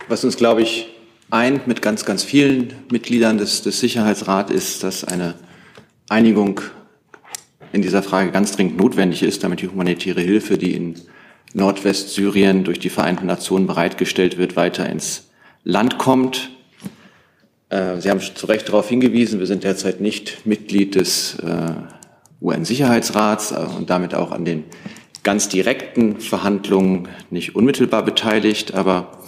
was 0.09 0.25
uns, 0.25 0.37
glaube 0.37 0.63
ich, 0.63 0.89
eint 1.31 1.67
mit 1.67 1.83
ganz, 1.83 2.05
ganz 2.05 2.25
vielen 2.25 2.73
Mitgliedern 2.91 3.39
des, 3.39 3.63
des 3.63 3.81
Sicherheitsrats 3.81 4.51
ist, 4.51 4.83
dass 4.83 5.05
eine 5.05 5.35
Einigung 6.09 6.61
in 7.73 7.83
dieser 7.83 8.03
Frage 8.03 8.31
ganz 8.31 8.53
dringend 8.53 8.79
notwendig 8.79 9.23
ist, 9.23 9.45
damit 9.45 9.61
die 9.61 9.69
humanitäre 9.69 10.23
Hilfe, 10.23 10.57
die 10.57 10.73
in 10.73 10.95
Nordwestsyrien 11.53 12.65
durch 12.65 12.79
die 12.79 12.89
Vereinten 12.89 13.27
Nationen 13.27 13.67
bereitgestellt 13.67 14.39
wird, 14.39 14.57
weiter 14.57 14.89
ins 14.89 15.29
Land 15.65 15.99
kommt. 15.99 16.51
Äh, 17.69 18.01
Sie 18.01 18.11
haben 18.11 18.21
zu 18.21 18.47
Recht 18.47 18.69
darauf 18.69 18.89
hingewiesen, 18.89 19.39
wir 19.39 19.47
sind 19.47 19.65
derzeit 19.65 20.01
nicht 20.01 20.47
Mitglied 20.47 20.95
des 20.95 21.39
äh, 21.41 21.73
UN-Sicherheitsrats 22.41 23.53
äh, 23.53 23.67
und 23.77 23.91
damit 23.91 24.15
auch 24.15 24.33
an 24.33 24.45
den 24.47 24.65
ganz 25.23 25.49
direkten 25.49 26.21
Verhandlungen 26.21 27.09
nicht 27.31 27.55
unmittelbar 27.55 28.05
beteiligt, 28.05 28.75
aber 28.75 29.19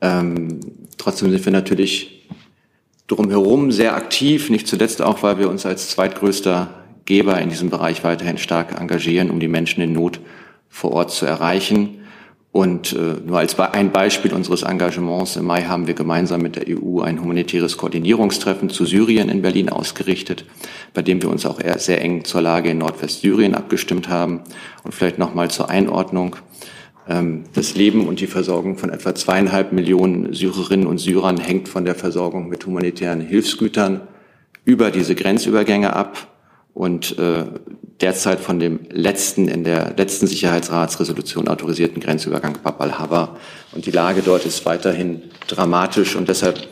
ähm, 0.00 0.60
trotzdem 0.98 1.30
sind 1.30 1.44
wir 1.44 1.52
natürlich 1.52 2.28
drumherum 3.06 3.72
sehr 3.72 3.94
aktiv, 3.94 4.50
nicht 4.50 4.68
zuletzt 4.68 5.02
auch, 5.02 5.22
weil 5.22 5.38
wir 5.38 5.48
uns 5.48 5.66
als 5.66 5.90
zweitgrößter 5.90 6.70
Geber 7.04 7.40
in 7.40 7.48
diesem 7.48 7.70
Bereich 7.70 8.04
weiterhin 8.04 8.38
stark 8.38 8.80
engagieren, 8.80 9.30
um 9.30 9.40
die 9.40 9.48
Menschen 9.48 9.82
in 9.82 9.92
Not 9.92 10.20
vor 10.68 10.92
Ort 10.92 11.10
zu 11.10 11.26
erreichen. 11.26 11.99
Und 12.52 12.92
äh, 12.94 13.14
nur 13.24 13.38
als 13.38 13.56
ein 13.58 13.92
Beispiel 13.92 14.32
unseres 14.32 14.62
Engagements 14.62 15.36
im 15.36 15.44
Mai 15.44 15.62
haben 15.62 15.86
wir 15.86 15.94
gemeinsam 15.94 16.42
mit 16.42 16.56
der 16.56 16.64
EU 16.68 17.00
ein 17.00 17.20
humanitäres 17.20 17.76
Koordinierungstreffen 17.76 18.70
zu 18.70 18.84
Syrien 18.84 19.28
in 19.28 19.40
Berlin 19.40 19.68
ausgerichtet, 19.68 20.44
bei 20.92 21.02
dem 21.02 21.22
wir 21.22 21.30
uns 21.30 21.46
auch 21.46 21.60
sehr 21.76 22.00
eng 22.00 22.24
zur 22.24 22.42
Lage 22.42 22.70
in 22.70 22.78
Nordwestsyrien 22.78 23.54
abgestimmt 23.54 24.08
haben. 24.08 24.40
Und 24.82 24.94
vielleicht 24.94 25.18
nochmal 25.18 25.48
zur 25.48 25.70
Einordnung. 25.70 26.36
Ähm, 27.08 27.44
das 27.54 27.76
Leben 27.76 28.08
und 28.08 28.18
die 28.18 28.26
Versorgung 28.26 28.76
von 28.78 28.90
etwa 28.90 29.14
zweieinhalb 29.14 29.72
Millionen 29.72 30.34
Syrerinnen 30.34 30.88
und 30.88 30.98
Syrern 30.98 31.38
hängt 31.38 31.68
von 31.68 31.84
der 31.84 31.94
Versorgung 31.94 32.48
mit 32.48 32.66
humanitären 32.66 33.20
Hilfsgütern 33.20 34.00
über 34.64 34.90
diese 34.90 35.14
Grenzübergänge 35.14 35.94
ab 35.94 36.26
und 36.74 37.18
äh, 37.18 37.44
derzeit 38.00 38.40
von 38.40 38.58
dem 38.58 38.80
letzten 38.90 39.48
in 39.48 39.64
der 39.64 39.94
letzten 39.96 40.26
Sicherheitsratsresolution 40.26 41.48
autorisierten 41.48 42.00
Grenzübergang 42.00 42.58
Bab 42.62 42.80
al-Haba. 42.80 43.36
Und 43.72 43.86
die 43.86 43.90
Lage 43.90 44.22
dort 44.22 44.46
ist 44.46 44.64
weiterhin 44.64 45.22
dramatisch 45.46 46.16
und 46.16 46.28
deshalb 46.28 46.68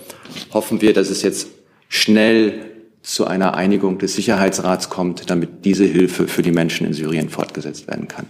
hoffen 0.52 0.80
wir, 0.80 0.92
dass 0.92 1.10
es 1.10 1.22
jetzt 1.22 1.48
schnell 1.88 2.60
zu 3.02 3.26
einer 3.26 3.54
Einigung 3.54 3.98
des 3.98 4.14
Sicherheitsrats 4.14 4.90
kommt, 4.90 5.30
damit 5.30 5.64
diese 5.64 5.84
Hilfe 5.84 6.28
für 6.28 6.42
die 6.42 6.52
Menschen 6.52 6.86
in 6.86 6.92
Syrien 6.92 7.28
fortgesetzt 7.30 7.86
werden 7.88 8.08
kann. 8.08 8.26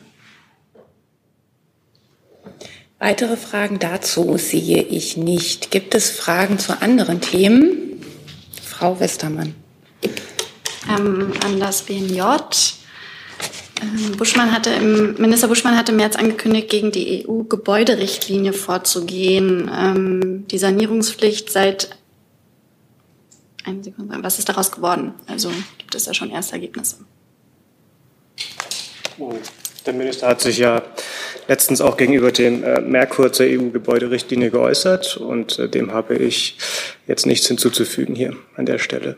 Weitere 3.01 3.37
Fragen 3.37 3.79
dazu 3.79 4.37
sehe 4.39 4.83
ich 4.83 5.17
nicht. 5.17 5.71
Gibt 5.71 5.95
es 5.95 6.11
Fragen 6.11 6.59
zu 6.59 6.83
anderen 6.83 7.21
Themen? 7.21 8.03
Frau 8.61 8.99
Westermann. 8.99 9.55
Ähm, 10.89 11.33
an 11.45 11.61
das 11.61 11.83
BNJ. 11.83 12.21
Ähm, 13.81 14.17
Buschmann 14.17 14.53
hatte 14.53 14.81
Minister 14.81 15.49
Buschmann 15.49 15.77
hatte 15.77 15.93
im 15.93 15.99
März 15.99 16.17
angekündigt, 16.17 16.69
gegen 16.69 16.93
die 16.93 17.27
EU-Gebäuderichtlinie 17.27 18.53
vorzugehen. 18.53 19.71
Ähm, 19.75 20.47
die 20.49 20.59
Sanierungspflicht 20.59 21.51
seit 21.51 21.91
eine 23.65 23.85
Sekunde, 23.85 24.19
was 24.23 24.39
ist 24.39 24.49
daraus 24.49 24.73
geworden? 24.73 25.15
Also 25.27 25.51
gibt 25.79 25.95
es 25.95 26.05
da 26.05 26.15
schon 26.15 26.31
erste 26.31 26.55
Ergebnisse? 26.55 26.97
Der 29.85 29.93
Minister 29.93 30.29
hat 30.29 30.41
sich 30.41 30.59
ja 30.59 30.83
letztens 31.49 31.81
auch 31.81 31.97
gegenüber 31.97 32.31
dem 32.31 32.63
äh, 32.63 32.81
Merkur 32.81 33.33
zur 33.33 33.47
EU-Gebäuderichtlinie 33.47 34.51
geäußert 34.51 35.17
und 35.17 35.59
äh, 35.59 35.69
dem 35.69 35.93
habe 35.93 36.15
ich 36.17 36.57
jetzt 37.07 37.27
nichts 37.27 37.47
hinzuzufügen 37.49 38.15
hier 38.15 38.37
an 38.57 38.67
der 38.67 38.79
Stelle. 38.79 39.17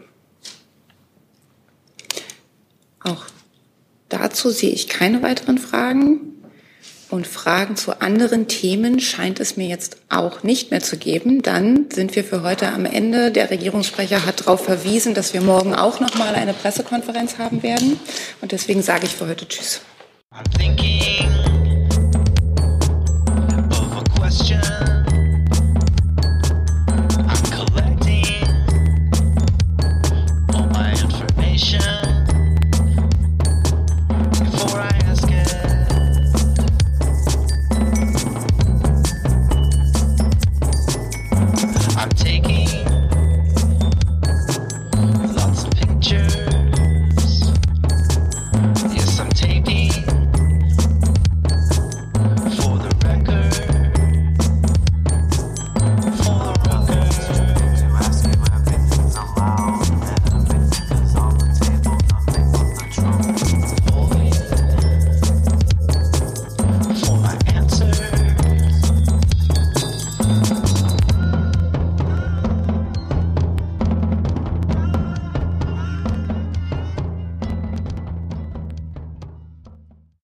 Auch 3.02 3.24
dazu 4.08 4.50
sehe 4.50 4.70
ich 4.70 4.88
keine 4.88 5.22
weiteren 5.22 5.58
Fragen. 5.58 6.30
Und 7.10 7.26
Fragen 7.26 7.74
zu 7.74 8.00
anderen 8.00 8.46
Themen 8.46 9.00
scheint 9.00 9.40
es 9.40 9.56
mir 9.56 9.66
jetzt 9.66 9.96
auch 10.10 10.44
nicht 10.44 10.70
mehr 10.70 10.80
zu 10.80 10.96
geben. 10.96 11.42
Dann 11.42 11.90
sind 11.90 12.14
wir 12.14 12.22
für 12.22 12.42
heute 12.42 12.68
am 12.72 12.84
Ende. 12.84 13.32
Der 13.32 13.50
Regierungssprecher 13.50 14.24
hat 14.24 14.42
darauf 14.42 14.64
verwiesen, 14.64 15.12
dass 15.12 15.34
wir 15.34 15.40
morgen 15.40 15.74
auch 15.74 15.98
noch 15.98 16.14
mal 16.14 16.34
eine 16.36 16.52
Pressekonferenz 16.52 17.38
haben 17.38 17.64
werden. 17.64 17.98
Und 18.40 18.52
deswegen 18.52 18.82
sage 18.82 19.06
ich 19.06 19.16
für 19.16 19.26
heute 19.26 19.48
Tschüss. 19.48 19.80